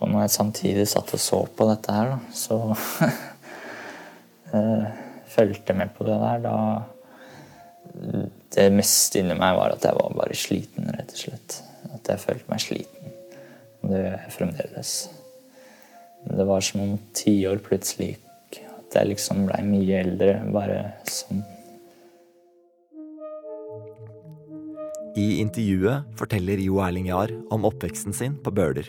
[0.00, 2.56] Og når jeg samtidig satt og så på dette her, da, så
[4.56, 4.86] eh,
[5.30, 6.56] fulgte med på det der, da
[8.50, 11.56] Det meste inni meg var at jeg var bare sliten, rett og slett.
[11.90, 13.14] At jeg følte meg sliten.
[13.80, 14.92] Og det gjør jeg fremdeles.
[16.38, 18.29] Det var som om ti år plutselig gikk.
[18.90, 21.44] At jeg liksom blei mye eldre, bare sånn.
[25.14, 28.88] I intervjuet forteller Jo Erling Jahr om oppveksten sin på Bøler.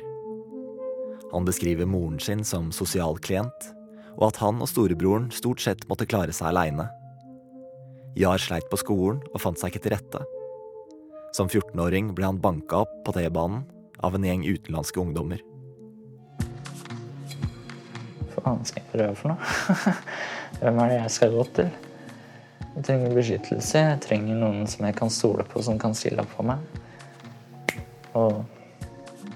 [1.36, 3.68] Han beskriver moren sin som sosial klient,
[4.18, 6.88] og at han og storebroren stort sett måtte klare seg aleine.
[8.18, 10.26] Jahr sleit på skolen og fant seg ikke til rette.
[11.38, 13.68] Som 14-åring ble han banka opp på T-banen
[14.02, 15.46] av en gjeng utenlandske ungdommer.
[18.52, 19.40] Faen skal jeg prøve for noe?
[20.62, 21.70] Hvem er det jeg skal gå til?
[22.72, 23.84] Jeg trenger beskyttelse.
[23.84, 26.60] Jeg trenger noen som jeg kan stole på, som kan stille opp for meg.
[28.16, 28.44] Og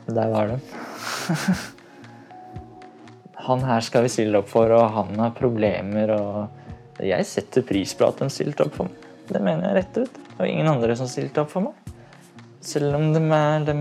[0.08, 0.60] der var de.
[3.46, 7.92] Han her skal vi stille opp for, og han har problemer, og Jeg setter pris
[7.94, 9.04] på at de stilte opp for meg.
[9.28, 10.16] Det mener jeg rett ut.
[10.40, 11.92] Og ingen andre som stilte opp for meg.
[12.66, 13.76] Selv om de er de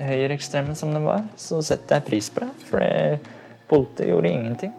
[0.00, 2.50] høyreekstreme som de var, så setter jeg pris på det.
[2.66, 3.20] For det,
[3.74, 4.74] Politiet gjorde ingenting.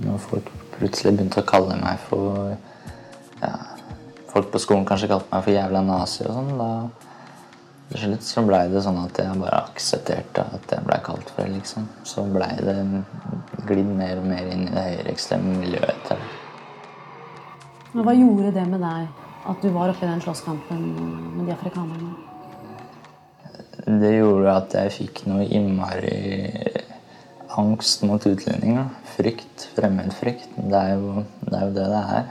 [0.00, 2.54] Når folk plutselig begynte å kalle meg for
[3.42, 3.54] ja,
[4.32, 6.54] Folk på skolen kanskje kalte meg for jævla nazi og sånn.
[6.58, 6.70] Da
[7.92, 11.44] til slutt så blei det sånn at jeg bare aksepterte at jeg blei kalt for
[11.44, 11.86] det, liksom.
[12.02, 12.74] Så blei det
[13.68, 16.32] glidd mer og mer inn i det høyreekstreme miljøet etter det.
[17.94, 19.22] Hva gjorde det med deg
[19.52, 20.86] at du var oppe i den slåsskampen
[21.36, 22.33] med de afrikanerne?
[23.84, 26.16] Det gjorde at jeg fikk noe innmari
[27.60, 28.88] angst mot utlendinger.
[29.14, 29.68] Frykt.
[29.76, 30.56] Fremmedfrykt.
[30.56, 32.30] Det er jo det er jo det det er.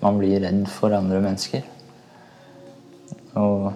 [0.00, 1.66] Man blir redd for andre mennesker.
[3.40, 3.72] Og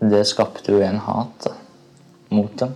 [0.00, 1.52] det skapte jo en hat da,
[2.32, 2.72] mot dem.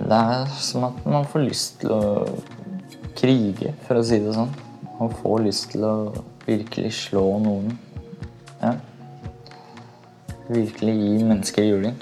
[0.00, 2.02] Det er som at man får lyst til å
[3.18, 4.52] krige, for å si det sånn.
[5.00, 5.94] Man får lyst til å
[6.46, 7.74] virkelig slå noen.
[10.50, 11.96] Virkelig gi mennesker juling.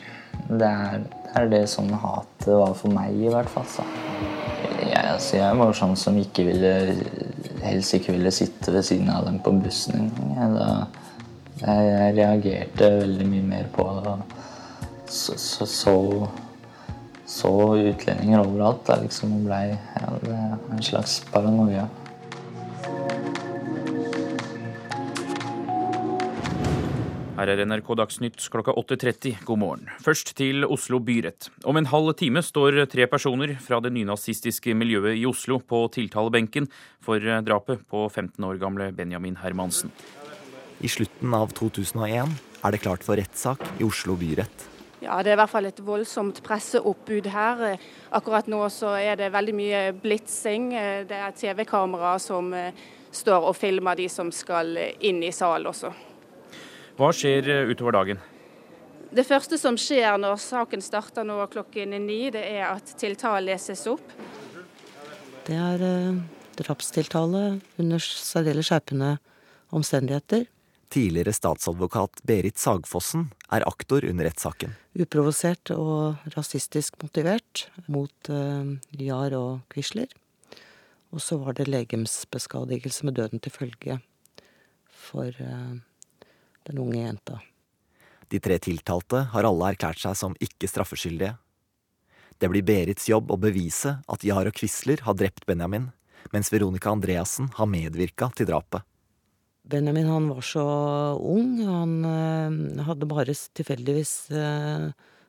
[0.48, 3.66] Det er, det er det sånn hatet var for meg, i hvert fall.
[3.68, 3.84] Så.
[4.82, 6.72] Jeg, altså, jeg var sånn som ikke ville
[7.62, 10.34] helst ikke ville sitte ved siden av dem på bussen engang.
[10.38, 14.16] Jeg, jeg, reagerte veldig mye mer på det.
[15.08, 15.94] Så, så, så,
[17.28, 21.86] så utlendinger overalt da, liksom, og blei ja, en slags paranoia.
[27.48, 29.38] Her er NRK Dagsnytt klokka 8.30.
[29.48, 29.86] God morgen.
[30.04, 31.46] Først til Oslo byrett.
[31.64, 36.66] Om en halv time står tre personer fra det nynazistiske miljøet i Oslo på tiltalebenken
[37.00, 39.88] for drapet på 15 år gamle Benjamin Hermansen.
[40.84, 44.66] I slutten av 2001 er det klart for rettssak i Oslo byrett.
[45.00, 47.78] Ja, Det er i hvert fall et voldsomt presseoppbud her.
[48.12, 50.68] Akkurat nå så er det veldig mye blitsing.
[51.08, 52.76] Det er TV-kamera som eh,
[53.08, 55.94] står og filmer de som skal inn i salen også.
[56.98, 58.18] Hva skjer utover dagen?
[59.14, 63.86] Det første som skjer når saken starter nå klokken ni, det er at tiltale leses
[63.86, 64.02] opp.
[65.46, 66.18] Det er eh,
[66.58, 67.44] drapstiltale
[67.78, 69.14] under særdeles skjerpende
[69.70, 70.48] omstendigheter.
[70.90, 74.74] Tidligere statsadvokat Berit Sagfossen er aktor under rettssaken.
[74.98, 78.74] Uprovosert og rasistisk motivert mot eh,
[79.06, 80.10] Jahr og Quisler.
[81.14, 84.02] Og så var det legemsbeskadigelse med døden til følge
[85.08, 85.78] for eh,
[86.68, 87.40] den unge jenta.
[88.28, 91.36] De tre tiltalte har alle erklært seg som ikke straffeskyldige.
[92.38, 95.88] Det blir Berits jobb å bevise at Jahr og Quisler har drept Benjamin,
[96.30, 98.84] mens Veronica Andreassen har medvirka til drapet.
[99.68, 100.64] Benjamin han var så
[101.18, 101.58] ung.
[101.66, 104.86] Han eh, hadde bare tilfeldigvis eh,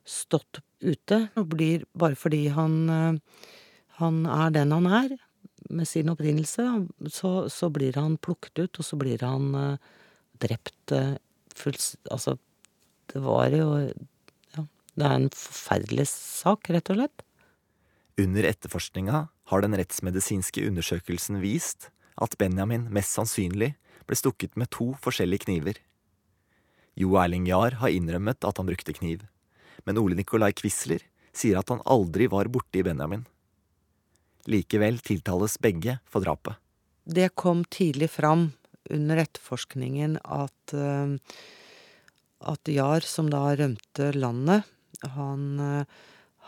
[0.07, 1.25] stått ute.
[1.39, 3.47] Og blir bare fordi han, eh,
[3.99, 5.17] han er den han er,
[5.69, 6.65] med sin opprinnelse,
[7.11, 9.89] så, så blir han plukket ut, og så blir han eh,
[10.41, 11.17] drept eh,
[11.59, 11.93] fulls...
[12.11, 12.37] Altså,
[13.13, 13.69] det var jo
[14.55, 17.25] Ja, det er en forferdelig sak, rett og slett.
[18.19, 23.73] Under etterforskninga har den rettsmedisinske undersøkelsen vist at Benjamin mest sannsynlig
[24.09, 25.77] ble stukket med to forskjellige kniver.
[26.99, 29.23] Jo Erling Jahr har innrømmet at han brukte kniv,
[29.87, 33.23] men Ole Nikolai Quisler sier at han aldri var borti Benjamin.
[34.49, 36.57] Likevel tiltales begge for drapet.
[37.09, 38.49] Det kom tidlig fram
[38.89, 41.15] under etterforskningen at, eh,
[42.39, 44.67] at Jahr, som da rømte landet,
[45.15, 45.99] han eh,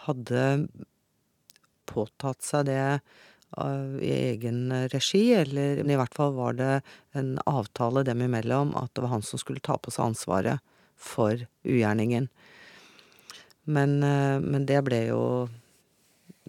[0.06, 0.46] hadde
[1.92, 6.74] påtatt seg det eh, i egen regi, eller i hvert fall var det
[7.18, 10.64] en avtale dem imellom at det var han som skulle ta på seg ansvaret
[11.02, 12.30] for ugjerningen.
[13.72, 15.24] Men, men det ble jo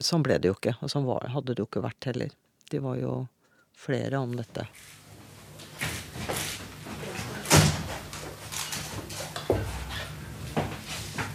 [0.03, 2.33] Sånn ble det jo ikke, og sånn var, hadde det jo ikke vært heller.
[2.73, 3.13] De var jo
[3.79, 4.65] flere om dette.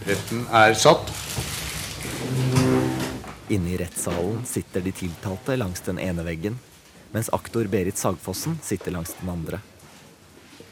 [0.07, 1.09] Retten er satt.
[3.51, 6.55] Inne i rettssalen sitter de tiltalte langs den ene veggen,
[7.11, 9.59] mens aktor Berit Sagfossen sitter langs den andre.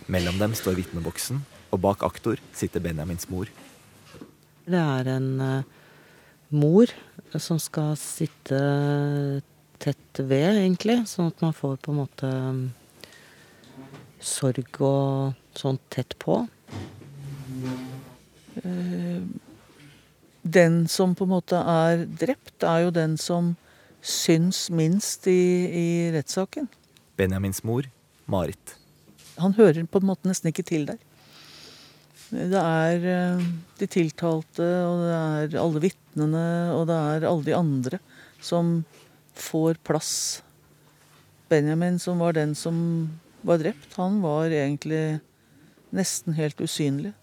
[0.08, 1.44] Mellom dem står vitneboksen,
[1.76, 3.52] og bak aktor sitter Benjamins mor.
[4.64, 5.68] Det er en eh,
[6.56, 6.96] mor
[7.36, 8.64] som skal sitte
[9.84, 12.66] tett ved, egentlig, sånn at man får på en måte mm,
[14.24, 16.46] sorg og sånn tett på.
[18.64, 19.22] Eh,
[20.46, 23.56] Den som på en måte er drept, er jo den som
[24.06, 26.68] syns minst i, i rettssaken.
[27.18, 27.88] Benjamins mor,
[28.30, 28.76] Marit.
[29.42, 31.00] Han hører på en måte nesten ikke til der.
[32.30, 33.44] Det er eh,
[33.80, 36.46] de tiltalte, og det er alle vitnene,
[36.78, 38.00] og det er alle de andre
[38.38, 38.84] som
[39.36, 40.14] får plass.
[41.50, 42.78] Benjamin, som var den som
[43.46, 45.20] var drept, han var egentlig
[45.96, 47.14] nesten helt usynlig.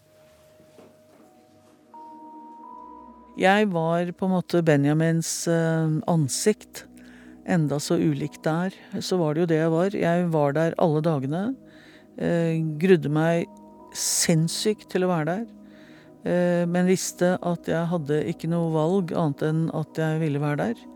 [3.33, 6.83] Jeg var på en måte Benjamins eh, ansikt.
[7.49, 9.95] Enda så ulikt der, så var det jo det jeg var.
[9.97, 11.41] Jeg var der alle dagene.
[12.21, 13.49] Eh, grudde meg
[13.97, 15.43] sinnssykt til å være der.
[16.29, 20.61] Eh, men visste at jeg hadde ikke noe valg annet enn at jeg ville være
[20.67, 20.89] der.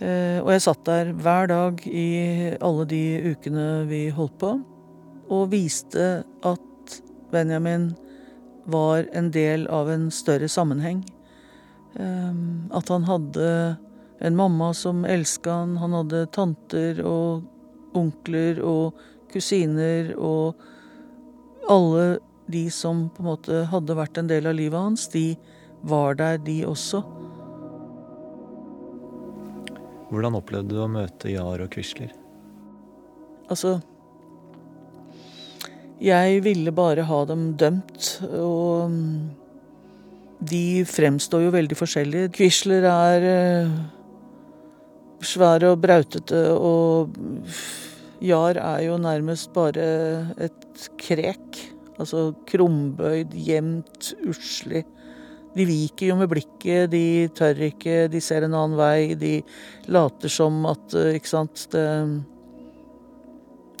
[0.00, 3.02] Og jeg satt der hver dag i alle de
[3.34, 4.54] ukene vi holdt på,
[5.28, 6.94] og viste at
[7.28, 7.90] Benjamin
[8.64, 11.02] var en del av en større sammenheng.
[11.94, 12.34] Eh,
[12.76, 13.76] at han hadde
[14.20, 18.98] en mamma som elska han, han hadde tanter og onkler og
[19.32, 20.60] kusiner og
[21.70, 22.18] alle
[22.50, 25.36] de som på en måte hadde vært en del av livet hans, de
[25.86, 27.02] var der, de også.
[30.10, 32.10] Hvordan opplevde du å møte Jahr og Quisler?
[33.50, 33.78] Altså
[36.02, 38.90] Jeg ville bare ha dem dømt, og
[40.40, 42.30] de fremstår jo veldig forskjellige.
[42.36, 43.26] Quisler er
[45.20, 47.16] svære svær og brautete, og
[48.24, 49.84] Jar er jo nærmest bare
[50.40, 51.60] et krek.
[52.00, 54.84] Altså krumbøyd, jevnt, uslig.
[55.56, 59.40] De viker jo med blikket, de tør ikke, de ser en annen vei, de
[59.90, 61.86] later som at eh, Ikke sant, det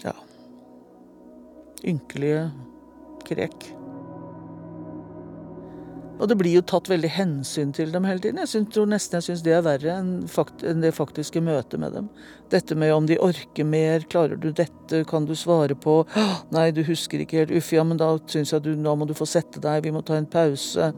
[0.04, 0.16] Ja.
[1.86, 2.50] Ynkelige
[3.24, 3.79] krek.
[6.20, 8.42] Og det blir jo tatt veldig hensyn til dem hele tiden.
[8.42, 11.80] Jeg synes, tror nesten jeg syns det er verre enn, fakt enn det faktiske møtet
[11.80, 12.10] med dem.
[12.52, 16.02] Dette med om de orker mer, klarer du dette, kan du svare på
[16.52, 19.14] Nei, du husker ikke helt, uff ja, men da syns jeg du, nå må du
[19.16, 20.90] få sette deg, vi må ta en pause.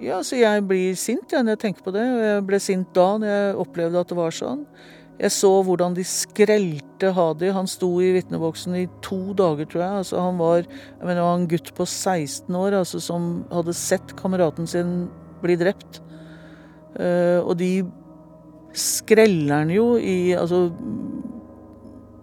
[0.00, 2.88] Ja, så jeg blir sint ja, når jeg tenker på det, og jeg ble sint
[2.96, 4.64] da når jeg opplevde at det var sånn.
[5.20, 7.50] Jeg så hvordan de skrelte Hadi.
[7.52, 10.02] Han sto i vitneboksen i to dager, tror jeg.
[10.02, 14.68] Altså, han var jeg mener, en gutt på 16 år altså, som hadde sett kameraten
[14.70, 14.94] sin
[15.44, 16.00] bli drept.
[16.96, 17.84] Uh, og de
[18.76, 20.68] skreller han jo i Altså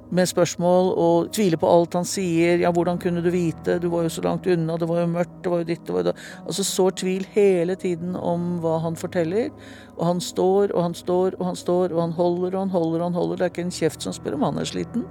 [0.10, 2.62] med spørsmål og tviler på alt han sier.
[2.62, 3.78] Ja, hvordan kunne du vite?
[3.84, 5.95] Du var jo så langt unna, det var jo mørkt, det var jo ditt, det
[5.95, 6.16] var jo da.
[6.45, 9.51] Altså sår tvil hele tiden om hva han forteller.
[9.97, 12.99] Og han står og han står og han står og han holder og han holder
[12.99, 13.38] og han holder.
[13.38, 15.08] Det er ikke en kjeft som spør om han er sliten.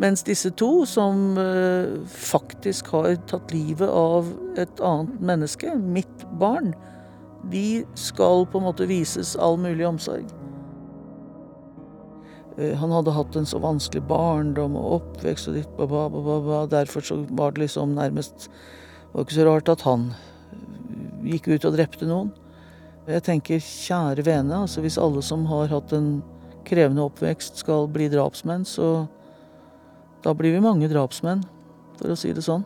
[0.00, 6.72] Mens disse to, som uh, faktisk har tatt livet av et annet menneske, mitt barn,
[7.52, 10.41] de skal på en måte vises all mulig omsorg.
[12.58, 16.36] Eh, han hadde hatt en så vanskelig barndom og oppvekst og ditt, ba, ba, ba,
[16.44, 16.60] ba.
[16.70, 20.06] Derfor så var det liksom nærmest Det var ikke så rart at han
[21.28, 22.30] gikk ut og drepte noen.
[23.04, 26.22] Jeg tenker, kjære vene, altså hvis alle som har hatt en
[26.64, 29.04] krevende oppvekst skal bli drapsmenn, så
[30.24, 31.42] da blir vi mange drapsmenn,
[31.98, 32.64] for å si det sånn.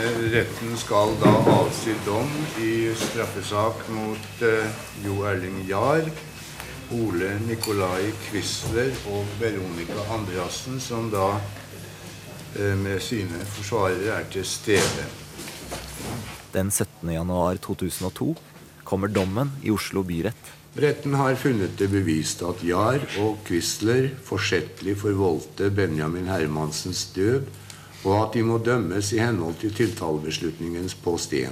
[0.00, 2.28] Retten skal da avsi dom
[2.62, 6.06] i straffesak mot eh, Jo Erling Jahr,
[6.96, 15.04] Ole Nikolai Quisler og Veronica Andreassen, som da eh, med sine forsvarere er til stede.
[16.54, 17.12] Den 17.
[17.12, 18.32] januar 2002
[18.84, 20.54] kommer dommen i Oslo byrett.
[20.80, 27.44] Retten har funnet det bevist at Jahr og Quisler forsettlig forvoldte Benjamin Hermansens død,
[28.04, 31.50] og at de må dømmes i henhold til tiltalebeslutningens post 1.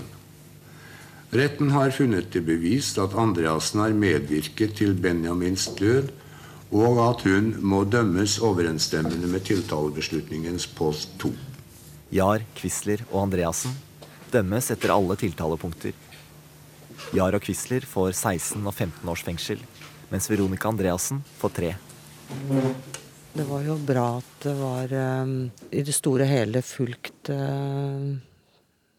[1.29, 6.09] Retten har funnet det bevist at Andreassen har medvirket til Benjamins død,
[6.73, 11.33] og at hun må dømmes overensstemmende med tiltalebeslutningens post 2.
[12.13, 13.77] Jar, Quisler og Andreassen
[14.33, 15.93] dømmes etter alle tiltalepunkter.
[17.17, 19.61] Jar og Quisler får 16 og 15 års fengsel,
[20.09, 21.75] mens Veronica Andreassen får tre.
[23.33, 28.17] Det var jo bra at det var um, i det store og hele fulgt uh,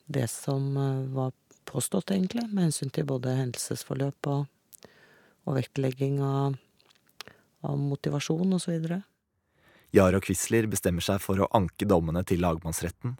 [0.06, 1.34] det som uh, var
[1.70, 4.46] påstått, egentlig, med hensyn til både hendelsesforløp og,
[5.46, 6.56] og vektlegging av,
[7.66, 8.88] av motivasjon osv.
[9.94, 13.18] Yara Quisler bestemmer seg for å anke dommene til lagmannsretten.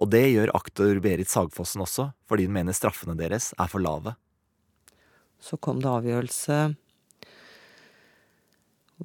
[0.00, 4.14] Og det gjør aktor Berit Sagfossen også, fordi hun mener straffene deres er for lave.
[5.42, 6.58] Så kom det avgjørelse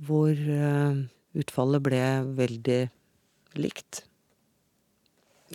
[0.07, 2.03] hvor uh, utfallet ble
[2.37, 2.81] veldig
[3.61, 4.03] likt.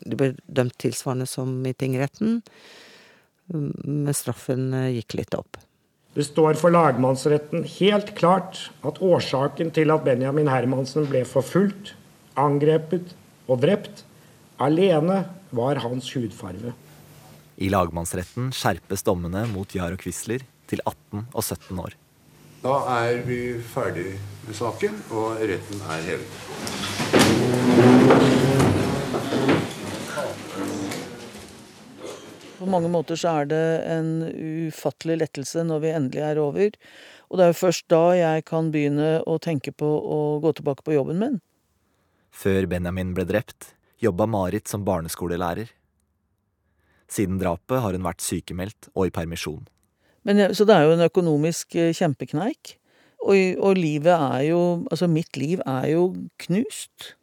[0.03, 2.41] Det ble dømt tilsvarende som i tingretten,
[3.53, 5.59] men straffen gikk litt opp.
[6.13, 11.95] Det står for lagmannsretten helt klart at årsaken til at Benjamin Hermansen ble forfulgt,
[12.37, 13.15] angrepet
[13.49, 14.03] og drept,
[14.61, 15.23] alene
[15.53, 16.75] var hans hudfarve.
[17.57, 21.97] I lagmannsretten skjerpes dommene mot Jar og Quisler til 18 og 17 år.
[22.63, 24.13] Da er vi ferdig
[24.45, 26.35] med saken, og retten er hevet.
[32.55, 34.13] På mange måter så er det en
[34.69, 36.79] ufattelig lettelse når vi endelig er over.
[37.27, 40.87] Og det er jo først da jeg kan begynne å tenke på å gå tilbake
[40.87, 41.37] på jobben min.
[42.31, 45.67] Før Benjamin ble drept, jobba Marit som barneskolelærer.
[47.11, 49.67] Siden drapet har hun vært sykemeldt og i permisjon.
[50.27, 52.77] Men, så det er jo en økonomisk eh, kjempekneik.
[53.23, 54.61] Og, og livet er jo
[54.91, 56.07] Altså, mitt liv er jo
[56.43, 57.13] knust.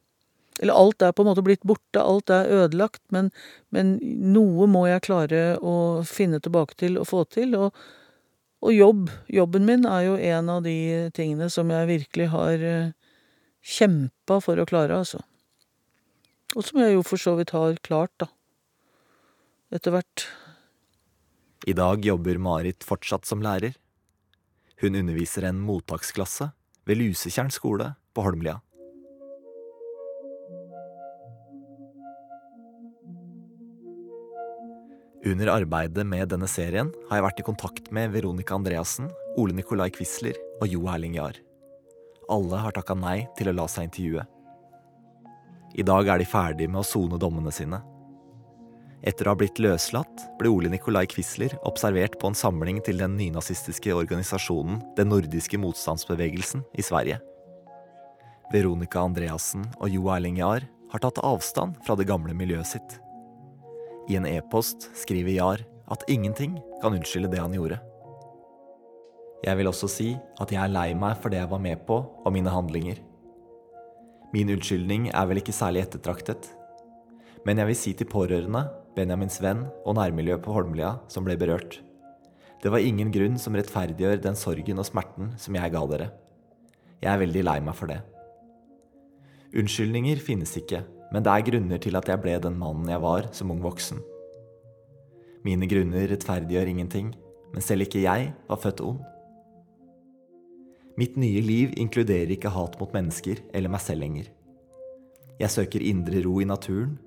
[0.61, 3.31] Eller alt er på en måte blitt borte, alt er ødelagt, men,
[3.73, 7.57] men noe må jeg klare å finne tilbake til og få til.
[7.57, 7.79] Og,
[8.61, 9.09] og jobb.
[9.33, 12.93] Jobben min er jo en av de tingene som jeg virkelig har eh,
[13.65, 15.23] kjempa for å klare, altså.
[16.57, 18.29] Og som jeg jo for så vidt har klart, da.
[19.73, 20.27] Etter hvert.
[21.67, 23.75] I dag jobber Marit fortsatt som lærer.
[24.81, 26.47] Hun underviser en mottaksklasse
[26.89, 28.63] ved Lusetjern skole på Holmlia.
[35.21, 39.91] Under arbeidet med denne serien har jeg vært i kontakt med Veronica Andreassen, Ole Nikolai
[39.93, 41.37] Quisler og Jo Erling Jahr.
[42.33, 44.25] Alle har takka nei til å la seg intervjue.
[45.77, 47.85] I dag er de ferdige med å sone dommene sine.
[49.01, 53.15] Etter å ha blitt løslatt ble Ole Nikolai Quisler observert på en samling til den
[53.17, 57.21] nynazistiske organisasjonen Den nordiske motstandsbevegelsen i Sverige.
[58.53, 62.97] Veronica Andreassen og Jo Erling Jahr har tatt avstand fra det gamle miljøet sitt.
[64.11, 67.79] I en e-post skriver Jahr at ingenting kan unnskylde det han gjorde.
[69.41, 70.11] Jeg vil også si
[70.43, 73.01] at jeg er lei meg for det jeg var med på og mine handlinger.
[74.35, 76.51] Min unnskyldning er vel ikke særlig ettertraktet,
[77.47, 78.67] men jeg vil si til pårørende,
[79.01, 81.79] Benjamins venn og nærmiljøet på Holmlia som ble berørt.
[82.61, 86.09] Det var ingen grunn som rettferdiggjør den sorgen og smerten som jeg ga dere.
[87.01, 88.03] Jeg er veldig lei meg for det.
[89.57, 90.83] Unnskyldninger finnes ikke,
[91.15, 94.03] men det er grunner til at jeg ble den mannen jeg var som ung voksen.
[95.49, 97.15] Mine grunner rettferdiggjør ingenting,
[97.55, 99.01] men selv ikke jeg var født ond.
[101.01, 104.29] Mitt nye liv inkluderer ikke hat mot mennesker eller meg selv lenger.
[105.41, 106.99] Jeg søker indre ro i naturen,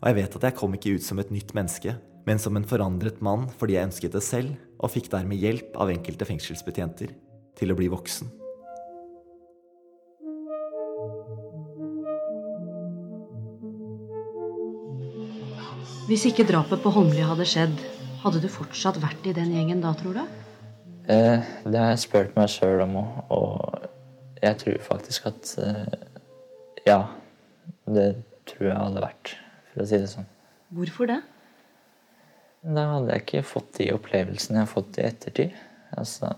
[0.00, 1.92] og jeg vet at jeg kom ikke ut som et nytt menneske,
[2.24, 5.92] men som en forandret mann fordi jeg ønsket det selv, og fikk dermed hjelp av
[5.92, 7.12] enkelte fengselsbetjenter
[7.60, 8.30] til å bli voksen.
[16.08, 17.76] Hvis ikke drapet på Holmlia hadde skjedd,
[18.24, 20.24] hadde du fortsatt vært i den gjengen da, tror du?
[21.12, 25.94] Eh, det har jeg spurt meg sjøl om òg, og jeg tror faktisk at eh,
[26.88, 27.00] Ja,
[27.84, 28.08] det
[28.48, 29.36] tror jeg hadde vært,
[29.80, 30.28] for å si det sånn.
[30.76, 31.20] Hvorfor det?
[32.60, 35.56] Da hadde jeg ikke fått de opplevelsene jeg har fått i ettertid.
[35.96, 36.34] Altså,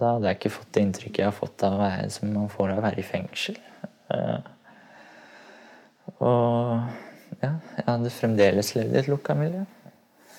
[0.00, 2.50] da hadde jeg ikke fått det inntrykket jeg har fått av å være, som man
[2.52, 3.60] får av å være i fengsel.
[4.14, 4.50] Eh,
[6.24, 9.62] og ja, jeg hadde fremdeles levd i et lukka miljø.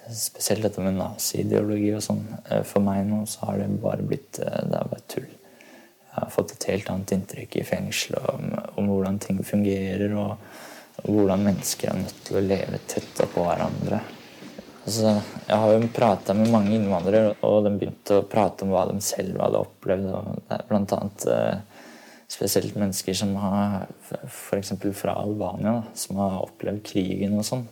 [0.10, 2.26] Spesielt dette med nazi-ideologi og sånn.
[2.50, 5.30] Eh, For meg nå så har det bare blitt eh, det er bare tull.
[5.30, 10.38] Jeg har fått et helt annet inntrykk i fengsel om, om hvordan ting fungerer, og,
[10.38, 14.00] og hvordan mennesker er nødt til å leve tett oppå hverandre.
[14.86, 15.16] Altså,
[15.48, 19.00] jeg har jo prata med mange innvandrere, og de begynte å prate om hva de
[19.02, 20.12] selv hadde opplevd.
[20.14, 21.86] og det er Blant annet eh,
[22.30, 23.88] spesielt mennesker som har
[24.30, 24.76] F.eks.
[24.93, 27.66] fra Albania, da, som har opplevd krigen og sånn.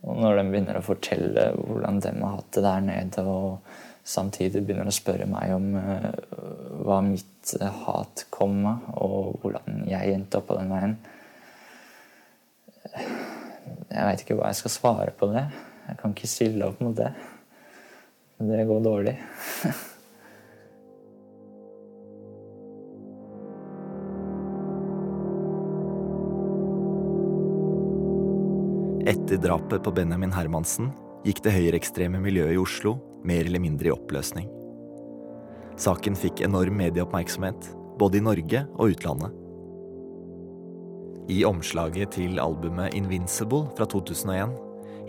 [0.00, 4.62] Og når de begynner å fortelle hvordan de har hatt det der nede, og samtidig
[4.64, 6.10] begynner å spørre meg om eh,
[6.84, 7.54] hva mitt
[7.86, 11.00] hat kom av, og hvordan jeg endte opp på den veien
[12.88, 15.44] Jeg veit ikke hva jeg skal svare på det.
[15.88, 17.10] Jeg kan ikke stille opp mot det.
[18.40, 19.16] Det går dårlig.
[29.10, 30.92] Etter drapet på Benjamin Hermansen
[31.26, 34.48] gikk det høyreekstreme miljøet i Oslo mer eller mindre i oppløsning.
[35.80, 37.70] Saken fikk enorm medieoppmerksomhet,
[38.00, 39.49] både i Norge og utlandet.
[41.28, 44.56] I omslaget til albumet Invincible fra 2001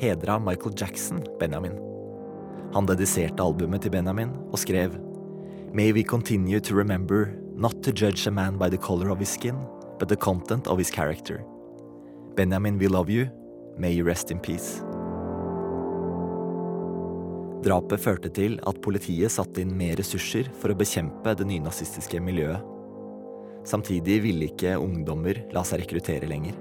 [0.01, 1.78] hedra Michael Jackson Benjamin.
[2.74, 4.97] Han dediserte albumet til Benjamin og skrev
[5.74, 9.30] May we continue to remember not to judge a man by the color of his
[9.30, 9.55] skin,
[9.99, 11.39] but the content of his character.
[12.36, 13.28] Benjamin, we love you.
[13.78, 14.84] May you rest in peace.
[17.62, 22.70] Drapet førte til at politiet satte inn mer ressurser for å bekjempe det nynazistiske miljøet.
[23.68, 26.57] Samtidig ville ikke ungdommer la seg rekruttere lenger.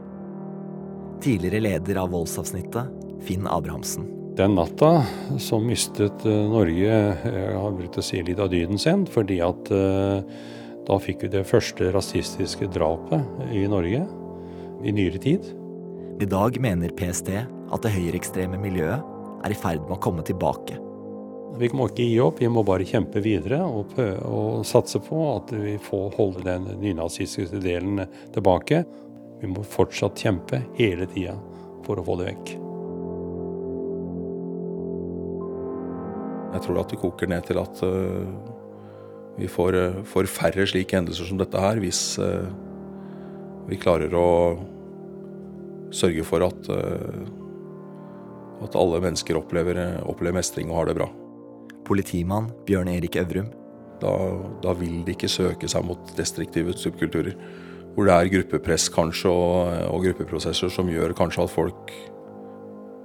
[1.20, 4.06] Tidligere leder av voldsavsnittet, Finn Abrahamsen.
[4.38, 5.02] Den natta
[5.42, 9.72] så mistet eh, Norge jeg har brukt å si litt av dyden sin, fordi at
[9.74, 10.22] eh,
[10.88, 14.04] da fikk vi det første rasistiske drapet i Norge
[14.80, 15.50] i nyere tid.
[16.20, 19.04] I dag mener PST at det høyreekstreme miljøet
[19.44, 20.78] er i ferd med å komme tilbake.
[21.58, 25.50] Vi må ikke gi opp, vi må bare kjempe videre og, og satse på at
[25.56, 28.84] vi får holde den nynazistiske delen tilbake.
[29.40, 31.34] Vi må fortsatt kjempe hele tida
[31.86, 32.52] for å få det vekk.
[36.50, 38.26] Jeg tror at det koker ned til at uh,
[39.38, 42.50] vi får, uh, får, færre slike hendelser som dette her, hvis uh,
[43.70, 44.30] vi klarer å
[45.94, 46.68] sørge for at,
[48.62, 51.08] at alle mennesker opplever, opplever, mestring og har det bra.
[51.90, 53.50] Politimann Bjørn Erik Øvrum.
[54.00, 54.14] Da,
[54.62, 57.34] da, vil de ikke søke seg mot destruktive subkulturer.
[57.96, 61.92] Hvor det er gruppepress kanskje og, og gruppeprosesser som gjør kanskje at folk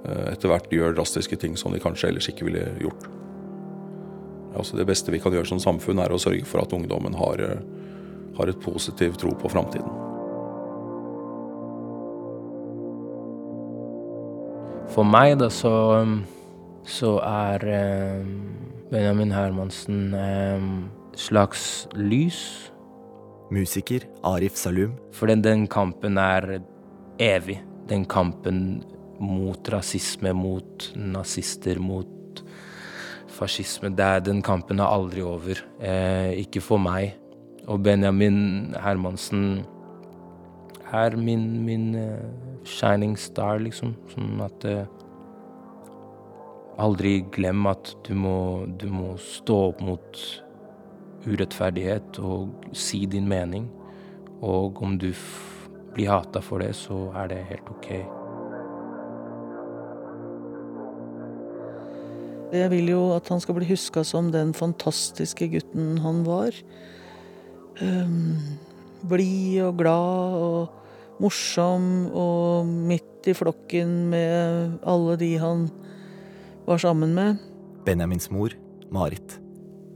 [0.06, 3.08] etter hvert gjør drastiske ting som de kanskje ellers ikke ville gjort.
[4.56, 7.42] Altså det beste vi kan gjøre som samfunn, er å sørge for at ungdommen har,
[8.38, 9.90] har et positiv tro på framtiden.
[14.94, 15.74] For meg, da, så,
[16.88, 18.30] så er eh,
[18.90, 20.14] Benjamin Hermansen
[21.16, 22.70] slags lys.
[23.50, 24.96] Musiker Arif Salum.
[25.12, 26.60] For den, den kampen er
[27.18, 27.60] evig.
[27.88, 28.84] Den kampen
[29.20, 32.42] mot rasisme, mot nazister, mot
[33.36, 33.92] fascisme.
[33.98, 35.62] Er, den kampen er aldri over.
[35.80, 37.14] Eh, ikke for meg.
[37.66, 39.64] Og Benjamin Hermansen
[40.92, 43.96] er min, min uh, shining star, liksom.
[44.12, 44.84] Sånn at uh,
[46.76, 50.20] Aldri glem at du må, du må stå opp mot
[51.26, 53.70] urettferdighet og si din mening.
[54.44, 55.08] Og om du
[55.96, 57.90] blir hata for det, så er det helt ok.
[62.56, 66.54] Jeg vil jo at han skal bli huska som den fantastiske gutten han var.
[67.80, 68.36] Um,
[69.06, 75.66] Blid og glad og morsom og midt i flokken med alle de han
[76.66, 77.36] var sammen med.
[77.86, 78.50] Benjamins mor,
[78.90, 79.40] Marit.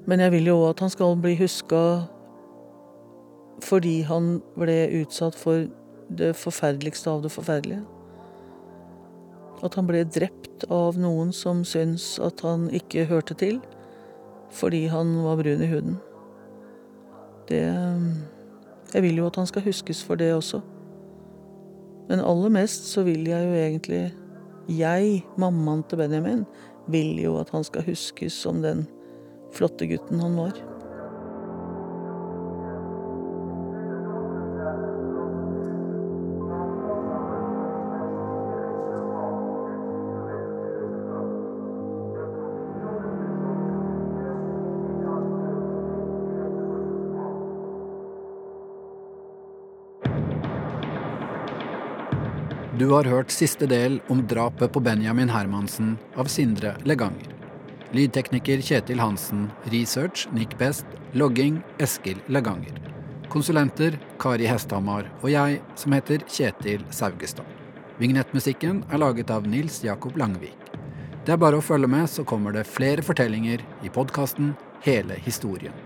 [0.06, 1.82] Men jeg vil jo òg at han skal bli huska
[3.60, 5.66] fordi han ble utsatt for
[6.16, 7.82] det forferdeligste av det forferdelige.
[9.60, 13.60] At han ble drept av noen som syns at han ikke hørte til
[14.50, 15.98] fordi han var brun i huden.
[17.48, 17.62] Det
[18.94, 20.58] Jeg vil jo at han skal huskes for det også.
[22.08, 24.12] Men aller mest så vil jeg jo egentlig
[24.70, 26.44] Jeg, mammaen til Benjamin,
[26.90, 28.84] vil jo at han skal huskes som den
[29.54, 30.54] flotte gutten han var.
[52.80, 57.26] Du har hørt siste del om drapet på Benjamin Hermansen av Sindre Leganger.
[57.92, 59.50] Lydtekniker Kjetil Hansen.
[59.68, 60.86] Research Nick Best.
[61.12, 62.80] Logging Eskil Leganger.
[63.28, 67.44] Konsulenter Kari Hesthamar og jeg, som heter Kjetil Saugestad.
[68.00, 70.72] Vignettmusikken er laget av Nils Jakob Langvik.
[71.26, 74.54] Det er bare å følge med, så kommer det flere fortellinger i podkasten
[74.88, 75.76] Hele historien.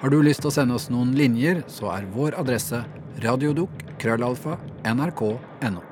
[0.00, 2.80] Har du lyst til å sende oss noen linjer, så er vår adresse
[3.20, 4.56] krøllalfa
[4.88, 5.90] nrk.no.